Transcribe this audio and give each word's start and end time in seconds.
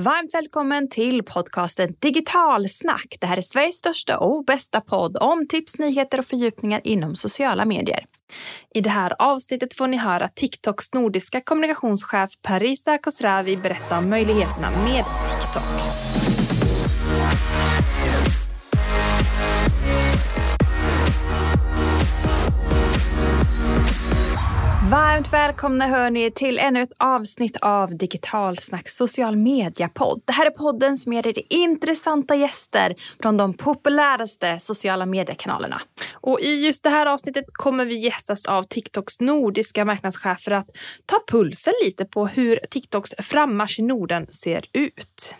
Varmt 0.00 0.34
välkommen 0.34 0.88
till 0.88 1.22
podcasten 1.22 1.94
Digitalsnack. 1.98 3.16
Det 3.20 3.26
här 3.26 3.36
är 3.36 3.42
Sveriges 3.42 3.78
största 3.78 4.18
och 4.18 4.44
bästa 4.44 4.80
podd 4.80 5.16
om 5.16 5.48
tips, 5.48 5.78
nyheter 5.78 6.18
och 6.18 6.24
fördjupningar 6.24 6.80
inom 6.84 7.16
sociala 7.16 7.64
medier. 7.64 8.04
I 8.74 8.80
det 8.80 8.90
här 8.90 9.14
avsnittet 9.18 9.74
får 9.74 9.86
ni 9.86 9.96
höra 9.96 10.28
TikToks 10.28 10.94
nordiska 10.94 11.40
kommunikationschef 11.40 12.30
Parisa 12.42 12.98
Khosravi 12.98 13.56
berätta 13.56 13.98
om 13.98 14.10
möjligheterna 14.10 14.70
med 14.70 15.04
TikTok. 15.30 16.21
Varmt 24.92 25.32
välkomna 25.32 25.86
hörni 25.86 26.30
till 26.30 26.58
ännu 26.58 26.82
ett 26.82 26.92
avsnitt 26.98 27.56
av 27.60 27.96
Digitalsnack 27.96 28.88
social 28.88 29.36
media-podd. 29.36 30.22
Det 30.24 30.32
här 30.32 30.46
är 30.46 30.50
podden 30.50 30.96
som 30.96 31.12
ger 31.12 31.26
er 31.26 31.42
intressanta 31.48 32.34
gäster 32.34 32.94
från 33.22 33.36
de 33.36 33.54
populäraste 33.54 34.60
sociala 34.60 35.06
mediekanalerna. 35.06 35.80
Och 36.14 36.40
i 36.40 36.64
just 36.64 36.84
det 36.84 36.90
här 36.90 37.06
avsnittet 37.06 37.44
kommer 37.52 37.84
vi 37.84 37.98
gästas 37.98 38.46
av 38.46 38.62
TikToks 38.62 39.20
nordiska 39.20 39.84
marknadschef 39.84 40.40
för 40.40 40.50
att 40.50 40.68
ta 41.06 41.20
pulsen 41.28 41.74
lite 41.84 42.04
på 42.04 42.26
hur 42.26 42.60
TikToks 42.70 43.14
frammarsch 43.18 43.78
i 43.78 43.82
Norden 43.82 44.26
ser 44.26 44.64
ut. 44.72 45.34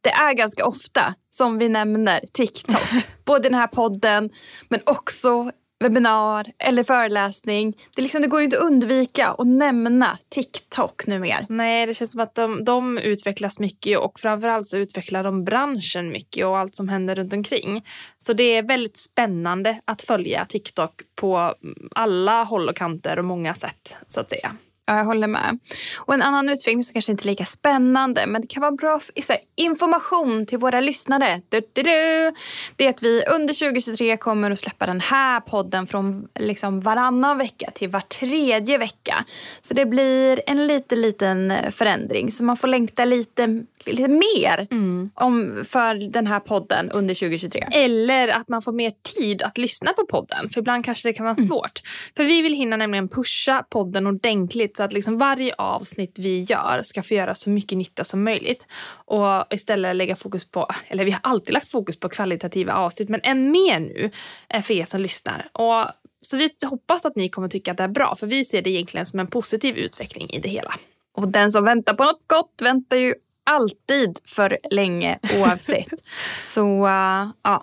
Det 0.00 0.10
är 0.10 0.34
ganska 0.34 0.66
ofta 0.66 1.14
som 1.30 1.58
vi 1.58 1.68
nämner 1.68 2.20
TikTok. 2.32 2.88
Både 3.24 3.48
i 3.48 3.50
den 3.50 3.58
här 3.58 3.66
podden 3.66 4.30
men 4.68 4.80
också 4.86 5.52
webbinar 5.82 6.52
eller 6.58 6.82
föreläsning. 6.82 7.76
Det, 7.96 8.02
liksom, 8.02 8.22
det 8.22 8.28
går 8.28 8.40
ju 8.40 8.44
inte 8.44 8.58
att 8.58 8.64
undvika 8.64 9.28
att 9.28 9.46
nämna 9.46 10.18
TikTok 10.28 11.06
numera. 11.06 11.46
Nej, 11.48 11.86
det 11.86 11.94
känns 11.94 12.12
som 12.12 12.20
att 12.20 12.34
de, 12.34 12.64
de 12.64 12.98
utvecklas 12.98 13.58
mycket 13.58 13.98
och 13.98 14.20
framförallt 14.20 14.66
så 14.66 14.76
utvecklar 14.76 15.24
de 15.24 15.44
branschen 15.44 16.08
mycket 16.08 16.46
och 16.46 16.58
allt 16.58 16.74
som 16.74 16.88
händer 16.88 17.14
runt 17.14 17.32
omkring. 17.32 17.84
Så 18.18 18.32
det 18.32 18.56
är 18.56 18.62
väldigt 18.62 18.96
spännande 18.96 19.80
att 19.84 20.02
följa 20.02 20.44
TikTok 20.44 21.02
på 21.14 21.54
alla 21.94 22.44
håll 22.44 22.68
och 22.68 22.76
kanter 22.76 23.18
och 23.18 23.24
många 23.24 23.54
sätt 23.54 23.96
så 24.08 24.20
att 24.20 24.30
säga. 24.30 24.56
Ja, 24.86 24.96
jag 24.96 25.04
håller 25.04 25.26
med. 25.26 25.58
Och 25.96 26.14
en 26.14 26.22
annan 26.22 26.48
utveckling 26.48 26.84
som 26.84 26.92
kanske 26.92 27.12
inte 27.12 27.24
är 27.24 27.26
lika 27.26 27.44
spännande 27.44 28.26
men 28.26 28.42
det 28.42 28.48
kan 28.48 28.60
vara 28.60 28.72
bra 28.72 29.00
för, 29.00 29.12
här, 29.28 29.40
information 29.56 30.46
till 30.46 30.58
våra 30.58 30.80
lyssnare. 30.80 31.40
Du, 31.48 31.60
du, 31.72 31.82
du. 31.82 32.32
Det 32.76 32.86
är 32.86 32.90
att 32.90 33.02
vi 33.02 33.24
under 33.34 33.54
2023 33.54 34.16
kommer 34.16 34.50
att 34.50 34.58
släppa 34.58 34.86
den 34.86 35.00
här 35.00 35.40
podden 35.40 35.86
från 35.86 36.28
liksom 36.40 36.80
varannan 36.80 37.38
vecka 37.38 37.70
till 37.74 37.88
var 37.88 38.00
tredje 38.00 38.78
vecka. 38.78 39.24
Så 39.60 39.74
det 39.74 39.86
blir 39.86 40.42
en 40.46 40.66
liten, 40.66 41.02
liten 41.02 41.52
förändring. 41.72 42.32
Så 42.32 42.44
man 42.44 42.56
får 42.56 42.68
längta 42.68 43.04
lite 43.04 43.64
lite 43.86 44.08
mer 44.08 44.66
mm. 44.70 45.10
om, 45.14 45.64
för 45.68 45.94
den 45.94 46.26
här 46.26 46.40
podden 46.40 46.90
under 46.90 47.14
2023. 47.14 47.68
Eller 47.72 48.28
att 48.28 48.48
man 48.48 48.62
får 48.62 48.72
mer 48.72 48.92
tid 49.16 49.42
att 49.42 49.58
lyssna 49.58 49.92
på 49.92 50.06
podden. 50.06 50.48
För 50.48 50.60
ibland 50.60 50.84
kanske 50.84 51.08
det 51.08 51.12
kan 51.12 51.24
vara 51.24 51.34
mm. 51.34 51.44
svårt. 51.44 51.82
För 52.16 52.24
vi 52.24 52.42
vill 52.42 52.54
hinna 52.54 52.76
nämligen 52.76 53.08
pusha 53.08 53.64
podden 53.70 54.06
ordentligt 54.06 54.71
så 54.76 54.82
att 54.82 54.92
liksom 54.92 55.18
varje 55.18 55.54
avsnitt 55.54 56.18
vi 56.18 56.42
gör 56.42 56.80
ska 56.84 57.02
få 57.02 57.14
göra 57.14 57.34
så 57.34 57.50
mycket 57.50 57.78
nytta 57.78 58.04
som 58.04 58.24
möjligt. 58.24 58.66
Och 58.92 59.44
istället 59.50 59.96
lägga 59.96 60.16
fokus 60.16 60.50
på, 60.50 60.68
eller 60.88 61.04
vi 61.04 61.10
har 61.10 61.20
alltid 61.22 61.54
lagt 61.54 61.68
fokus 61.68 62.00
på 62.00 62.08
kvalitativa 62.08 62.72
avsnitt 62.72 63.08
men 63.08 63.20
än 63.22 63.50
mer 63.50 63.80
nu 63.80 64.10
eh, 64.48 64.62
för 64.62 64.74
er 64.74 64.84
som 64.84 65.00
lyssnar. 65.00 65.48
Och 65.52 65.86
så 66.20 66.36
vi 66.36 66.50
hoppas 66.70 67.06
att 67.06 67.16
ni 67.16 67.28
kommer 67.28 67.48
tycka 67.48 67.70
att 67.70 67.76
det 67.76 67.82
är 67.82 67.88
bra 67.88 68.16
för 68.16 68.26
vi 68.26 68.44
ser 68.44 68.62
det 68.62 68.70
egentligen 68.70 69.06
som 69.06 69.20
en 69.20 69.26
positiv 69.26 69.76
utveckling 69.76 70.30
i 70.30 70.40
det 70.40 70.48
hela. 70.48 70.72
Och 71.16 71.28
den 71.28 71.52
som 71.52 71.64
väntar 71.64 71.94
på 71.94 72.04
något 72.04 72.22
gott 72.26 72.54
väntar 72.62 72.96
ju 72.96 73.14
alltid 73.44 74.18
för 74.24 74.58
länge 74.70 75.18
oavsett. 75.38 75.88
Så 76.40 76.86
uh, 76.86 77.30
ja. 77.42 77.62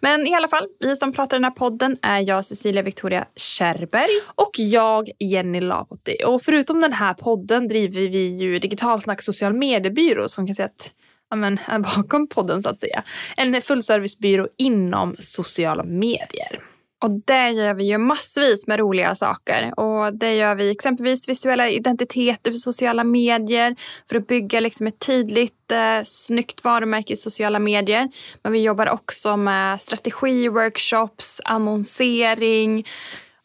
Men 0.00 0.26
i 0.26 0.34
alla 0.34 0.48
fall, 0.48 0.66
vi 0.80 0.96
som 0.96 1.12
pratar 1.12 1.36
i 1.36 1.38
den 1.38 1.44
här 1.44 1.50
podden 1.50 1.96
är 2.02 2.28
jag 2.28 2.44
Cecilia 2.44 2.82
Victoria 2.82 3.24
Kärberg. 3.36 4.10
Och 4.34 4.50
jag 4.56 5.10
Jenny 5.18 5.60
Lapotti. 5.60 6.16
Och 6.26 6.42
förutom 6.42 6.80
den 6.80 6.92
här 6.92 7.14
podden 7.14 7.68
driver 7.68 8.00
vi 8.00 8.26
ju 8.26 8.58
Digitalsnack 8.58 9.22
social 9.22 9.52
mediebyrå 9.52 10.28
som 10.28 10.46
kan 10.46 10.54
säga 10.54 10.66
att 10.66 10.94
ja, 11.30 11.36
men, 11.36 11.58
är 11.66 11.78
bakom 11.78 12.28
podden 12.28 12.62
så 12.62 12.68
att 12.68 12.80
säga. 12.80 13.04
En 13.36 13.62
fullservicebyrå 13.62 14.48
inom 14.58 15.16
sociala 15.18 15.84
medier. 15.84 16.69
Och 17.02 17.10
där 17.10 17.48
gör 17.48 17.74
vi 17.74 17.84
ju 17.84 17.98
massvis 17.98 18.66
med 18.66 18.78
roliga 18.78 19.14
saker. 19.14 19.80
Och 19.80 20.14
det 20.14 20.34
gör 20.34 20.54
vi 20.54 20.70
exempelvis 20.70 21.28
visuella 21.28 21.68
identiteter 21.68 22.50
för 22.50 22.58
sociala 22.58 23.04
medier 23.04 23.76
för 24.08 24.16
att 24.16 24.26
bygga 24.26 24.60
liksom 24.60 24.86
ett 24.86 24.98
tydligt, 24.98 25.72
eh, 25.72 26.02
snyggt 26.04 26.64
varumärke 26.64 27.12
i 27.12 27.16
sociala 27.16 27.58
medier. 27.58 28.08
Men 28.42 28.52
vi 28.52 28.62
jobbar 28.62 28.88
också 28.88 29.36
med 29.36 29.80
strategiworkshops, 29.80 31.40
annonsering, 31.44 32.86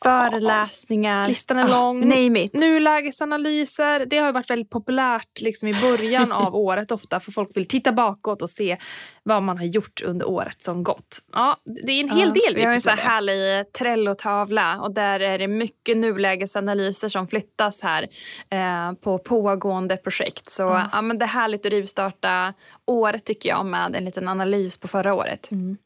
föreläsningar. 0.05 1.27
Listan 1.27 1.57
är 1.57 1.67
lång. 1.67 2.03
Oh, 2.03 2.07
name 2.07 2.43
it. 2.43 2.53
Nulägesanalyser. 2.53 4.05
Det 4.05 4.17
har 4.17 4.33
varit 4.33 4.49
väldigt 4.49 4.69
populärt 4.69 5.41
liksom 5.41 5.69
i 5.69 5.73
början 5.73 6.31
av 6.31 6.55
året 6.65 6.91
ofta 6.91 7.19
för 7.19 7.31
folk 7.31 7.57
vill 7.57 7.67
titta 7.67 7.91
bakåt 7.91 8.41
och 8.41 8.49
se 8.49 8.77
vad 9.23 9.43
man 9.43 9.57
har 9.57 9.65
gjort 9.65 10.01
under 10.01 10.29
året 10.29 10.61
som 10.63 10.83
gått. 10.83 11.21
Ja, 11.31 11.57
det 11.85 11.91
är 11.91 11.99
en 11.99 12.09
hel 12.09 12.27
ja, 12.27 12.33
del. 12.45 12.55
Vi 12.55 12.63
har 12.63 12.73
en 12.73 12.81
så 12.81 12.89
härlig 12.89 13.73
Trello-tavla 13.73 14.81
och 14.81 14.93
där 14.93 15.19
är 15.19 15.39
det 15.39 15.47
mycket 15.47 15.97
nulägesanalyser 15.97 17.09
som 17.09 17.27
flyttas 17.27 17.81
här 17.81 18.07
eh, 18.49 18.93
på 18.93 19.19
pågående 19.19 19.97
projekt. 19.97 20.49
Så 20.49 20.69
mm. 20.69 20.87
ja, 20.91 21.01
men 21.01 21.17
det 21.17 21.25
är 21.25 21.29
härligt 21.29 21.65
att 21.65 21.71
rivstarta 21.71 22.53
året 22.87 23.25
tycker 23.25 23.49
jag 23.49 23.65
med 23.65 23.95
en 23.95 24.05
liten 24.05 24.27
analys 24.27 24.77
på 24.77 24.87
förra 24.87 25.13
året. 25.13 25.51
Mm. 25.51 25.77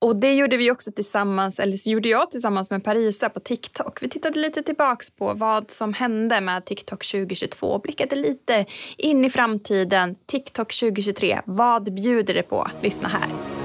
Och 0.00 0.16
det 0.16 0.34
gjorde 0.34 0.56
vi 0.56 0.70
också 0.70 0.92
tillsammans, 0.92 1.60
eller 1.60 1.76
så 1.76 1.90
gjorde 1.90 2.08
jag 2.08 2.30
tillsammans 2.30 2.70
med 2.70 2.84
Parisa 2.84 3.28
på 3.28 3.40
TikTok. 3.40 4.02
Vi 4.02 4.08
tittade 4.08 4.38
lite 4.38 4.62
tillbaks 4.62 5.10
på 5.10 5.34
vad 5.34 5.70
som 5.70 5.92
hände 5.92 6.40
med 6.40 6.64
TikTok 6.64 7.06
2022 7.06 7.66
och 7.66 7.80
blickade 7.80 8.16
lite 8.16 8.66
in 8.96 9.24
i 9.24 9.30
framtiden. 9.30 10.16
TikTok 10.26 10.74
2023, 10.74 11.40
vad 11.44 11.94
bjuder 11.94 12.34
det 12.34 12.42
på? 12.42 12.66
Lyssna 12.82 13.08
här. 13.08 13.57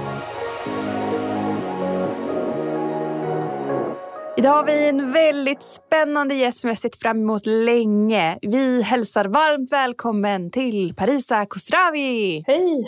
Idag 4.43 4.53
har 4.53 4.63
vi 4.63 4.87
en 4.89 5.11
väldigt 5.11 5.63
spännande 5.63 6.35
gäst 6.35 6.57
som 6.57 6.67
jag 6.67 6.77
sett 6.77 6.95
fram 6.95 7.21
emot 7.21 7.45
länge. 7.45 8.37
Vi 8.41 8.81
hälsar 8.81 9.25
varmt 9.25 9.71
välkommen 9.71 10.51
till 10.51 10.95
Parisa 10.95 11.45
Kostravi. 11.45 12.43
Hej! 12.47 12.85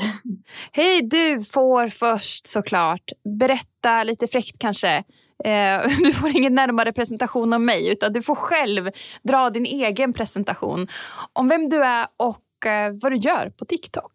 Hej! 0.72 1.02
Du 1.02 1.44
får 1.44 1.88
först 1.88 2.46
såklart 2.46 3.12
berätta 3.40 4.04
lite 4.04 4.28
fräckt 4.28 4.60
kanske. 4.60 4.96
Eh, 5.44 5.88
du 6.04 6.14
får 6.14 6.30
ingen 6.30 6.56
närmare 6.56 6.94
presentation 6.94 7.54
av 7.54 7.62
mig 7.62 7.92
utan 7.92 8.14
du 8.14 8.22
får 8.22 8.36
själv 8.36 8.90
dra 9.24 9.50
din 9.50 9.66
egen 9.66 10.14
presentation 10.14 10.88
om 11.34 11.48
vem 11.48 11.70
du 11.70 11.84
är 11.84 12.08
och 12.18 12.66
eh, 12.66 12.94
vad 13.02 13.12
du 13.12 13.18
gör 13.18 13.50
på 13.50 13.66
TikTok. 13.66 14.12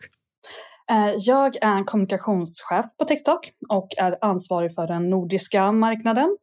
Eh, 0.90 1.14
jag 1.18 1.56
är 1.56 1.84
kommunikationschef 1.84 2.86
på 2.98 3.04
TikTok 3.04 3.50
och 3.68 3.88
är 3.98 4.18
ansvarig 4.20 4.74
för 4.74 4.86
den 4.86 5.10
nordiska 5.10 5.72
marknaden. 5.72 6.36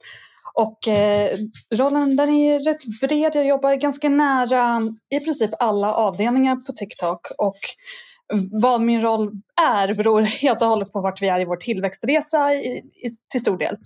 Och 0.57 0.88
eh, 0.88 1.38
rollen 1.75 2.16
den 2.16 2.29
är 2.29 2.59
rätt 2.59 3.00
bred. 3.01 3.35
Jag 3.35 3.47
jobbar 3.47 3.75
ganska 3.75 4.09
nära 4.09 4.81
i 5.09 5.19
princip 5.19 5.51
alla 5.59 5.94
avdelningar 5.94 6.56
på 6.56 6.73
TikTok 6.73 7.28
och 7.38 7.57
vad 8.62 8.81
min 8.81 9.01
roll 9.01 9.31
är 9.62 9.94
beror 9.94 10.22
helt 10.22 10.62
och 10.62 10.68
hållet 10.68 10.91
på 10.91 11.01
vart 11.01 11.22
vi 11.22 11.28
är 11.28 11.40
i 11.40 11.45
vår 11.45 11.56
tillväxtresa 11.56 12.53
i, 12.53 12.78
i, 12.78 13.09
till 13.31 13.41
stor 13.41 13.57
del. 13.57 13.78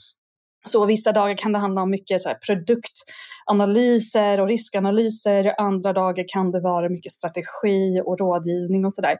Så 0.66 0.86
vissa 0.86 1.12
dagar 1.12 1.38
kan 1.38 1.52
det 1.52 1.60
handla 1.60 1.82
om 1.82 1.90
mycket 1.90 2.22
så 2.22 2.30
här, 2.30 2.36
produktanalyser 2.36 4.42
och 4.42 4.48
riskanalyser. 4.48 5.62
Andra 5.62 5.94
dagar 5.94 6.26
kan 6.28 6.52
det 6.52 6.62
vara 6.62 6.90
mycket 6.90 7.12
strategi 7.12 8.02
och 8.06 8.20
rådgivning 8.20 8.86
och 8.86 8.94
sådär. 8.94 9.18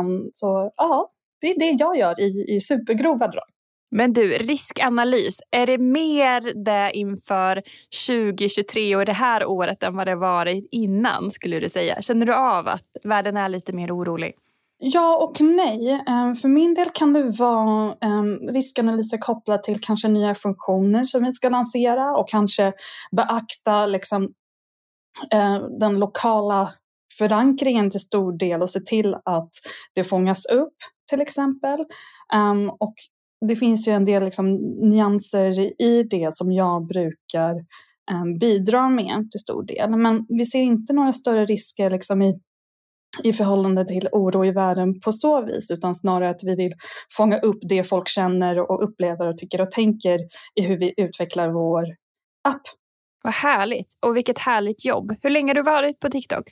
Um, 0.00 0.30
så 0.32 0.72
ja, 0.76 1.10
det 1.40 1.46
är 1.46 1.58
det 1.58 1.76
jag 1.78 1.96
gör 1.96 2.20
i, 2.20 2.56
i 2.56 2.60
supergrova 2.60 3.28
drag. 3.28 3.48
Men 3.90 4.12
du, 4.12 4.38
riskanalys, 4.38 5.40
är 5.50 5.66
det 5.66 5.78
mer 5.78 6.64
det 6.64 6.90
inför 6.94 7.62
2023 8.06 8.96
och 8.96 9.06
det 9.06 9.12
här 9.12 9.46
året 9.46 9.82
än 9.82 9.96
vad 9.96 10.06
det 10.06 10.16
varit 10.16 10.68
innan 10.70 11.30
skulle 11.30 11.60
du 11.60 11.68
säga? 11.68 12.02
Känner 12.02 12.26
du 12.26 12.34
av 12.34 12.68
att 12.68 12.84
världen 13.04 13.36
är 13.36 13.48
lite 13.48 13.72
mer 13.72 13.96
orolig? 13.96 14.34
Ja 14.82 15.16
och 15.16 15.40
nej. 15.40 16.04
Ehm, 16.08 16.34
för 16.34 16.48
min 16.48 16.74
del 16.74 16.86
kan 16.94 17.12
det 17.12 17.22
vara 17.38 17.94
ehm, 18.00 18.38
riskanalyser 18.38 19.18
kopplat 19.18 19.62
till 19.62 19.80
kanske 19.80 20.08
nya 20.08 20.34
funktioner 20.34 21.04
som 21.04 21.24
vi 21.24 21.32
ska 21.32 21.48
lansera 21.48 22.16
och 22.16 22.28
kanske 22.28 22.72
beakta 23.16 23.86
liksom, 23.86 24.22
eh, 25.32 25.58
den 25.80 25.98
lokala 25.98 26.72
förankringen 27.18 27.90
till 27.90 28.00
stor 28.00 28.38
del 28.38 28.62
och 28.62 28.70
se 28.70 28.80
till 28.80 29.14
att 29.14 29.50
det 29.94 30.04
fångas 30.04 30.46
upp 30.46 30.76
till 31.10 31.20
exempel. 31.20 31.84
Um, 32.34 32.70
och 32.70 32.94
det 33.48 33.56
finns 33.56 33.88
ju 33.88 33.92
en 33.92 34.04
del 34.04 34.24
liksom, 34.24 34.54
nyanser 34.90 35.82
i 35.82 36.02
det 36.10 36.34
som 36.34 36.52
jag 36.52 36.86
brukar 36.86 37.54
eh, 38.10 38.38
bidra 38.40 38.88
med 38.88 39.30
till 39.30 39.40
stor 39.40 39.62
del. 39.62 39.96
Men 39.96 40.26
vi 40.28 40.44
ser 40.44 40.62
inte 40.62 40.92
några 40.92 41.12
större 41.12 41.44
risker 41.44 41.90
liksom, 41.90 42.22
i 42.22 42.40
i 43.22 43.32
förhållande 43.32 43.84
till 43.84 44.08
oro 44.12 44.44
i 44.44 44.50
världen 44.50 45.00
på 45.00 45.12
så 45.12 45.46
vis, 45.46 45.70
utan 45.70 45.94
snarare 45.94 46.30
att 46.30 46.44
vi 46.44 46.54
vill 46.54 46.72
fånga 47.16 47.38
upp 47.38 47.58
det 47.62 47.88
folk 47.88 48.08
känner 48.08 48.70
och 48.70 48.84
upplever 48.84 49.26
och 49.26 49.38
tycker 49.38 49.60
och 49.60 49.70
tänker 49.70 50.18
i 50.54 50.62
hur 50.62 50.78
vi 50.78 50.94
utvecklar 50.96 51.48
vår 51.48 51.84
app. 52.48 52.62
Vad 53.22 53.34
härligt! 53.34 53.98
Och 54.06 54.16
vilket 54.16 54.38
härligt 54.38 54.84
jobb. 54.84 55.14
Hur 55.22 55.30
länge 55.30 55.50
har 55.50 55.54
du 55.54 55.62
varit 55.62 56.00
på 56.00 56.10
TikTok? 56.10 56.44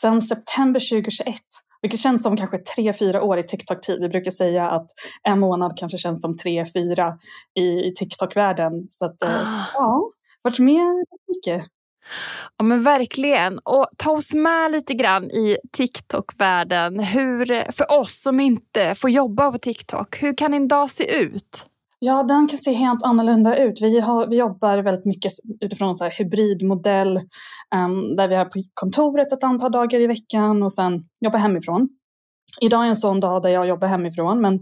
Sedan 0.00 0.22
september 0.22 0.80
2021, 0.80 1.34
vilket 1.82 2.00
känns 2.00 2.22
som 2.22 2.36
kanske 2.36 2.58
tre, 2.58 2.92
fyra 2.92 3.22
år 3.22 3.38
i 3.38 3.42
TikTok-tid. 3.42 4.00
Vi 4.00 4.08
brukar 4.08 4.30
säga 4.30 4.70
att 4.70 4.86
en 5.22 5.40
månad 5.40 5.72
kanske 5.76 5.98
känns 5.98 6.22
som 6.22 6.36
tre, 6.36 6.64
fyra 6.74 7.18
i 7.54 7.90
TikTok-världen. 7.90 8.72
Så 8.88 9.04
att, 9.04 9.22
ah. 9.22 9.66
ja, 9.74 10.10
varit 10.42 10.58
med 10.58 11.04
mycket. 11.28 11.64
Ja 12.58 12.64
men 12.64 12.82
verkligen. 12.82 13.58
Och 13.58 13.86
ta 13.96 14.10
oss 14.10 14.34
med 14.34 14.72
lite 14.72 14.94
grann 14.94 15.24
i 15.24 15.58
TikTok-världen. 15.72 17.00
Hur, 17.00 17.72
för 17.72 17.92
oss 17.92 18.22
som 18.22 18.40
inte 18.40 18.94
får 18.94 19.10
jobba 19.10 19.52
på 19.52 19.58
TikTok, 19.58 20.22
hur 20.22 20.36
kan 20.36 20.54
en 20.54 20.68
dag 20.68 20.90
se 20.90 21.16
ut? 21.16 21.66
Ja, 22.06 22.22
den 22.22 22.48
kan 22.48 22.58
se 22.58 22.72
helt 22.72 23.02
annorlunda 23.02 23.56
ut. 23.56 23.82
Vi, 23.82 24.00
har, 24.00 24.26
vi 24.26 24.36
jobbar 24.36 24.78
väldigt 24.78 25.04
mycket 25.04 25.32
utifrån 25.60 25.96
en 26.00 26.10
hybridmodell 26.18 27.16
um, 27.74 28.14
där 28.16 28.28
vi 28.28 28.34
är 28.34 28.44
på 28.44 28.62
kontoret 28.74 29.32
ett 29.32 29.44
antal 29.44 29.72
dagar 29.72 30.00
i 30.00 30.06
veckan 30.06 30.62
och 30.62 30.72
sen 30.72 31.02
jobbar 31.20 31.38
hemifrån. 31.38 31.88
Idag 32.60 32.84
är 32.84 32.88
en 32.88 32.96
sån 32.96 33.20
dag 33.20 33.42
där 33.42 33.50
jag 33.50 33.68
jobbar 33.68 33.88
hemifrån 33.88 34.40
men 34.40 34.54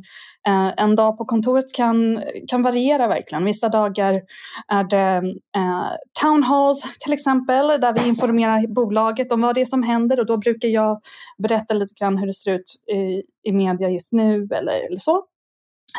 eh, 0.48 0.72
en 0.76 0.96
dag 0.96 1.18
på 1.18 1.24
kontoret 1.24 1.74
kan, 1.76 2.22
kan 2.48 2.62
variera 2.62 3.08
verkligen. 3.08 3.44
Vissa 3.44 3.68
dagar 3.68 4.20
är 4.68 4.84
det 4.84 5.22
eh, 5.56 5.90
town 6.22 6.42
halls 6.42 6.98
till 6.98 7.12
exempel 7.12 7.66
där 7.66 8.02
vi 8.02 8.08
informerar 8.08 8.74
bolaget 8.74 9.32
om 9.32 9.40
vad 9.40 9.54
det 9.54 9.60
är 9.60 9.64
som 9.64 9.82
händer 9.82 10.20
och 10.20 10.26
då 10.26 10.36
brukar 10.36 10.68
jag 10.68 11.00
berätta 11.42 11.74
lite 11.74 11.94
grann 12.00 12.18
hur 12.18 12.26
det 12.26 12.34
ser 12.34 12.52
ut 12.52 12.74
i, 12.92 13.22
i 13.48 13.52
media 13.52 13.88
just 13.88 14.12
nu 14.12 14.48
eller, 14.50 14.86
eller 14.86 14.96
så. 14.96 15.24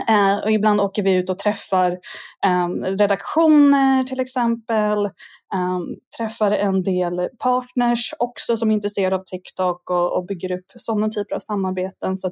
Eh, 0.10 0.44
och 0.44 0.52
ibland 0.52 0.82
åker 0.82 1.04
vi 1.04 1.14
ut 1.14 1.30
och 1.30 1.40
träffar 1.40 1.92
eh, 2.46 2.68
redaktioner 2.98 4.04
till 4.04 4.20
exempel, 4.20 5.06
eh, 5.06 5.80
träffar 6.18 6.52
en 6.52 6.84
del 6.84 7.30
partners 7.40 8.14
också 8.20 8.58
som 8.58 8.70
är 8.70 8.74
intresserade 8.74 9.16
av 9.16 9.24
TikTok 9.24 9.90
och, 9.90 10.18
och 10.18 10.26
bygger 10.26 10.52
upp 10.52 10.66
sådana 10.76 11.10
typer 11.10 11.36
av 11.36 11.40
samarbeten. 11.40 12.18
Så 12.18 12.28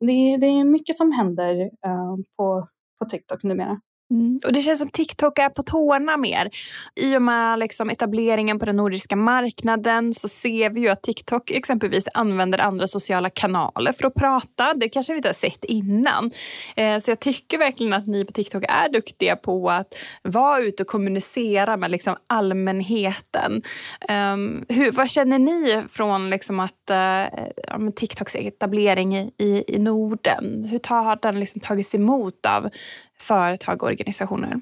det, 0.00 0.36
det, 0.36 0.46
är 0.46 0.64
mycket 0.64 0.96
som 0.96 1.12
händer 1.12 1.60
eh, 1.60 2.16
på, 2.36 2.68
på 2.98 3.04
TikTok 3.04 3.42
numera. 3.42 3.80
Mm. 4.10 4.40
Och 4.44 4.52
Det 4.52 4.60
känns 4.60 4.78
som 4.78 4.88
TikTok 4.88 5.38
är 5.38 5.48
på 5.48 5.62
tårna 5.62 6.16
mer. 6.16 6.50
I 6.96 7.16
och 7.16 7.22
med 7.22 7.58
liksom 7.58 7.90
etableringen 7.90 8.58
på 8.58 8.64
den 8.64 8.76
nordiska 8.76 9.16
marknaden 9.16 10.14
så 10.14 10.28
ser 10.28 10.70
vi 10.70 10.80
ju 10.80 10.88
att 10.88 11.02
TikTok 11.02 11.50
exempelvis 11.50 12.04
använder 12.14 12.58
andra 12.58 12.86
sociala 12.86 13.30
kanaler 13.30 13.92
för 13.92 14.06
att 14.06 14.14
prata. 14.14 14.74
Det 14.74 14.88
kanske 14.88 15.12
vi 15.12 15.16
inte 15.16 15.28
har 15.28 15.34
sett 15.34 15.64
innan. 15.64 16.30
Eh, 16.76 16.98
så 16.98 17.10
jag 17.10 17.20
tycker 17.20 17.58
verkligen 17.58 17.92
att 17.92 18.06
ni 18.06 18.24
på 18.24 18.32
TikTok 18.32 18.64
är 18.68 18.88
duktiga 18.92 19.36
på 19.36 19.70
att 19.70 19.94
vara 20.22 20.60
ute 20.60 20.82
och 20.82 20.88
kommunicera 20.88 21.76
med 21.76 21.90
liksom 21.90 22.16
allmänheten. 22.26 23.62
Ehm, 24.08 24.64
hur, 24.68 24.92
vad 24.92 25.10
känner 25.10 25.38
ni 25.38 25.82
från 25.88 26.30
liksom 26.30 26.60
att, 26.60 26.90
uh, 26.90 27.90
TikToks 27.90 28.36
etablering 28.36 29.16
i, 29.16 29.32
i, 29.38 29.64
i 29.68 29.78
Norden? 29.78 30.64
Hur 30.64 30.80
har 30.88 31.18
den 31.22 31.40
liksom 31.40 31.60
tagits 31.60 31.94
emot 31.94 32.46
av 32.46 32.70
företag 33.20 33.82
och 33.82 33.88
organisationer? 33.88 34.60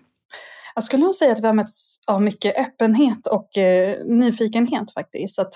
Jag 0.75 0.85
skulle 0.85 1.05
nog 1.05 1.15
säga 1.15 1.33
att 1.33 1.41
vi 1.43 1.47
har 1.47 1.55
mötts 1.55 2.01
av 2.07 2.23
mycket 2.23 2.59
öppenhet 2.59 3.27
och 3.27 3.59
eh, 3.59 4.05
nyfikenhet 4.07 4.93
faktiskt. 4.95 5.35
Så 5.35 5.43
att, 5.43 5.53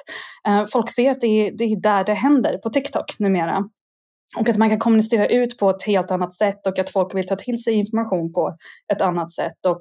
eh, 0.48 0.64
folk 0.72 0.90
ser 0.90 1.10
att 1.10 1.20
det 1.20 1.26
är, 1.26 1.52
det 1.58 1.64
är 1.64 1.80
där 1.80 2.04
det 2.04 2.14
händer 2.14 2.58
på 2.58 2.70
TikTok 2.70 3.18
numera. 3.18 3.64
Och 4.38 4.48
att 4.48 4.56
man 4.56 4.68
kan 4.68 4.78
kommunicera 4.78 5.26
ut 5.26 5.58
på 5.58 5.70
ett 5.70 5.82
helt 5.82 6.10
annat 6.10 6.32
sätt 6.34 6.66
och 6.66 6.78
att 6.78 6.90
folk 6.90 7.14
vill 7.14 7.26
ta 7.26 7.36
till 7.36 7.62
sig 7.62 7.74
information 7.74 8.32
på 8.32 8.56
ett 8.92 9.02
annat 9.02 9.32
sätt. 9.32 9.66
Och 9.68 9.78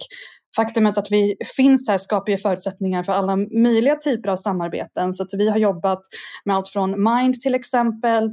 faktumet 0.55 0.97
att 0.97 1.11
vi 1.11 1.35
finns 1.57 1.89
här 1.89 1.97
skapar 1.97 2.31
ju 2.31 2.37
förutsättningar 2.37 3.03
för 3.03 3.13
alla 3.13 3.35
möjliga 3.35 3.95
typer 3.95 4.29
av 4.29 4.35
samarbeten. 4.35 5.13
Så 5.13 5.23
att 5.23 5.33
vi 5.33 5.49
har 5.49 5.57
jobbat 5.57 6.01
med 6.45 6.55
allt 6.55 6.67
från 6.67 7.03
Mind 7.03 7.41
till 7.41 7.55
exempel, 7.55 8.29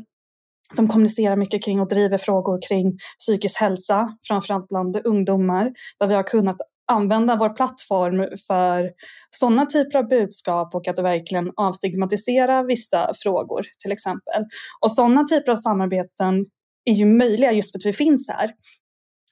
som 0.76 0.88
kommunicerar 0.88 1.36
mycket 1.36 1.64
kring 1.64 1.80
och 1.80 1.88
driver 1.88 2.18
frågor 2.18 2.58
kring 2.68 2.98
psykisk 3.18 3.60
hälsa, 3.60 4.16
framförallt 4.28 4.68
bland 4.68 4.96
ungdomar, 5.04 5.72
där 5.98 6.06
vi 6.06 6.14
har 6.14 6.22
kunnat 6.22 6.56
använda 6.88 7.36
vår 7.36 7.48
plattform 7.48 8.38
för 8.46 8.90
sådana 9.30 9.66
typer 9.66 9.98
av 9.98 10.08
budskap 10.08 10.74
och 10.74 10.88
att 10.88 10.98
verkligen 10.98 11.52
avstigmatisera 11.56 12.62
vissa 12.62 13.12
frågor 13.22 13.66
till 13.82 13.92
exempel. 13.92 14.44
Och 14.80 14.92
sådana 14.92 15.24
typer 15.24 15.52
av 15.52 15.56
samarbeten 15.56 16.46
är 16.84 16.94
ju 16.94 17.06
möjliga 17.06 17.52
just 17.52 17.72
för 17.72 17.78
att 17.78 17.86
vi 17.86 17.92
finns 17.92 18.28
här. 18.28 18.50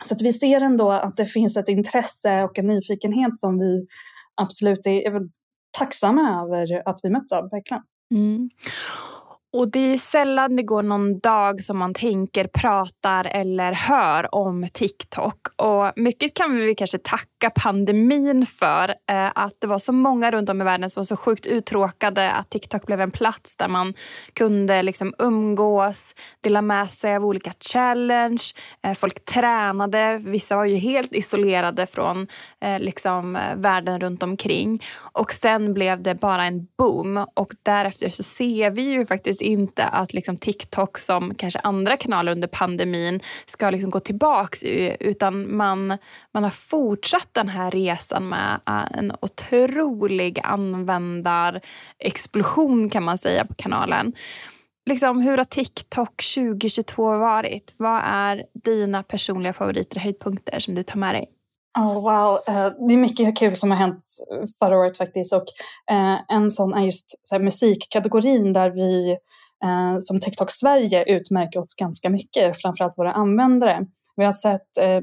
Så 0.04 0.14
att 0.14 0.22
vi 0.22 0.32
ser 0.32 0.60
ändå 0.60 0.90
att 0.90 1.16
det 1.16 1.26
finns 1.26 1.56
ett 1.56 1.68
intresse 1.68 2.42
och 2.42 2.58
en 2.58 2.66
nyfikenhet 2.66 3.34
som 3.34 3.58
vi 3.58 3.86
absolut 4.34 4.86
är, 4.86 5.14
är 5.14 5.20
tacksamma 5.78 6.42
över 6.42 6.88
att 6.88 7.00
vi 7.02 7.10
möts 7.10 7.32
av, 7.32 7.50
verkligen. 7.50 7.82
Mm. 8.14 8.50
Och 9.56 9.68
det 9.68 9.92
är 9.92 9.96
sällan 9.96 10.56
det 10.56 10.62
går 10.62 10.82
någon 10.82 11.18
dag 11.18 11.62
som 11.62 11.78
man 11.78 11.94
tänker, 11.94 12.46
pratar 12.46 13.26
eller 13.26 13.72
hör 13.72 14.34
om 14.34 14.68
TikTok. 14.72 15.36
Och 15.56 15.92
mycket 15.96 16.34
kan 16.34 16.56
vi 16.56 16.74
kanske 16.74 16.98
tacka 16.98 17.50
pandemin 17.50 18.46
för. 18.46 18.88
Eh, 19.10 19.30
att 19.34 19.52
det 19.58 19.66
var 19.66 19.78
så 19.78 19.92
många 19.92 20.30
runt 20.30 20.48
om 20.48 20.60
i 20.60 20.64
världen 20.64 20.90
som 20.90 21.00
var 21.00 21.04
så 21.04 21.16
sjukt 21.16 21.46
uttråkade 21.46 22.32
att 22.32 22.50
TikTok 22.50 22.86
blev 22.86 23.00
en 23.00 23.10
plats 23.10 23.56
där 23.56 23.68
man 23.68 23.94
kunde 24.32 24.82
liksom 24.82 25.14
umgås, 25.18 26.14
dela 26.42 26.62
med 26.62 26.90
sig 26.90 27.16
av 27.16 27.24
olika 27.24 27.52
challenge. 27.60 28.42
Eh, 28.82 28.94
folk 28.94 29.24
tränade, 29.24 30.20
vissa 30.24 30.56
var 30.56 30.64
ju 30.64 30.76
helt 30.76 31.12
isolerade 31.12 31.86
från 31.86 32.26
eh, 32.60 32.78
liksom, 32.78 33.36
eh, 33.36 33.56
världen 33.56 34.00
runt 34.00 34.22
omkring. 34.22 34.84
Och 34.96 35.32
sen 35.32 35.74
blev 35.74 36.02
det 36.02 36.14
bara 36.14 36.44
en 36.44 36.66
boom 36.78 37.26
och 37.34 37.52
därefter 37.62 38.10
så 38.10 38.22
ser 38.22 38.70
vi 38.70 38.82
ju 38.82 39.06
faktiskt 39.06 39.42
inte 39.46 39.84
att 39.84 40.14
liksom 40.14 40.36
TikTok 40.36 40.98
som 40.98 41.34
kanske 41.34 41.58
andra 41.58 41.96
kanaler 41.96 42.32
under 42.32 42.48
pandemin 42.48 43.20
ska 43.44 43.70
liksom 43.70 43.90
gå 43.90 44.00
tillbaks 44.00 44.64
utan 45.00 45.56
man, 45.56 45.98
man 46.34 46.42
har 46.42 46.50
fortsatt 46.50 47.28
den 47.32 47.48
här 47.48 47.70
resan 47.70 48.28
med 48.28 48.60
eh, 48.68 48.98
en 48.98 49.12
otrolig 49.20 50.40
användarexplosion 50.42 52.90
kan 52.90 53.04
man 53.04 53.18
säga 53.18 53.44
på 53.44 53.54
kanalen. 53.54 54.12
Liksom, 54.86 55.20
hur 55.20 55.38
har 55.38 55.44
TikTok 55.44 56.22
2022 56.34 57.18
varit? 57.18 57.74
Vad 57.76 58.00
är 58.04 58.44
dina 58.64 59.02
personliga 59.02 59.52
favoriter 59.52 59.96
och 59.96 60.02
höjdpunkter 60.02 60.60
som 60.60 60.74
du 60.74 60.82
tar 60.82 60.98
med 60.98 61.14
dig? 61.14 61.28
Oh, 61.78 61.94
wow, 61.94 62.38
eh, 62.48 62.86
det 62.88 62.94
är 62.94 62.98
mycket 62.98 63.38
kul 63.38 63.56
som 63.56 63.70
har 63.70 63.78
hänt 63.78 64.02
förra 64.58 64.78
året 64.78 64.98
faktiskt 64.98 65.32
och 65.32 65.44
eh, 65.90 66.18
en 66.28 66.50
sån 66.50 66.74
är 66.74 66.84
just 66.84 67.14
musikkategorin 67.40 68.52
där 68.52 68.70
vi 68.70 69.16
eh, 69.64 69.98
som 70.00 70.20
TikTok 70.20 70.50
Sverige 70.50 71.04
utmärker 71.04 71.60
oss 71.60 71.74
ganska 71.74 72.10
mycket, 72.10 72.60
framförallt 72.62 72.98
våra 72.98 73.12
användare. 73.12 73.86
Vi 74.16 74.24
har 74.24 74.32
sett 74.32 74.78
eh, 74.80 75.00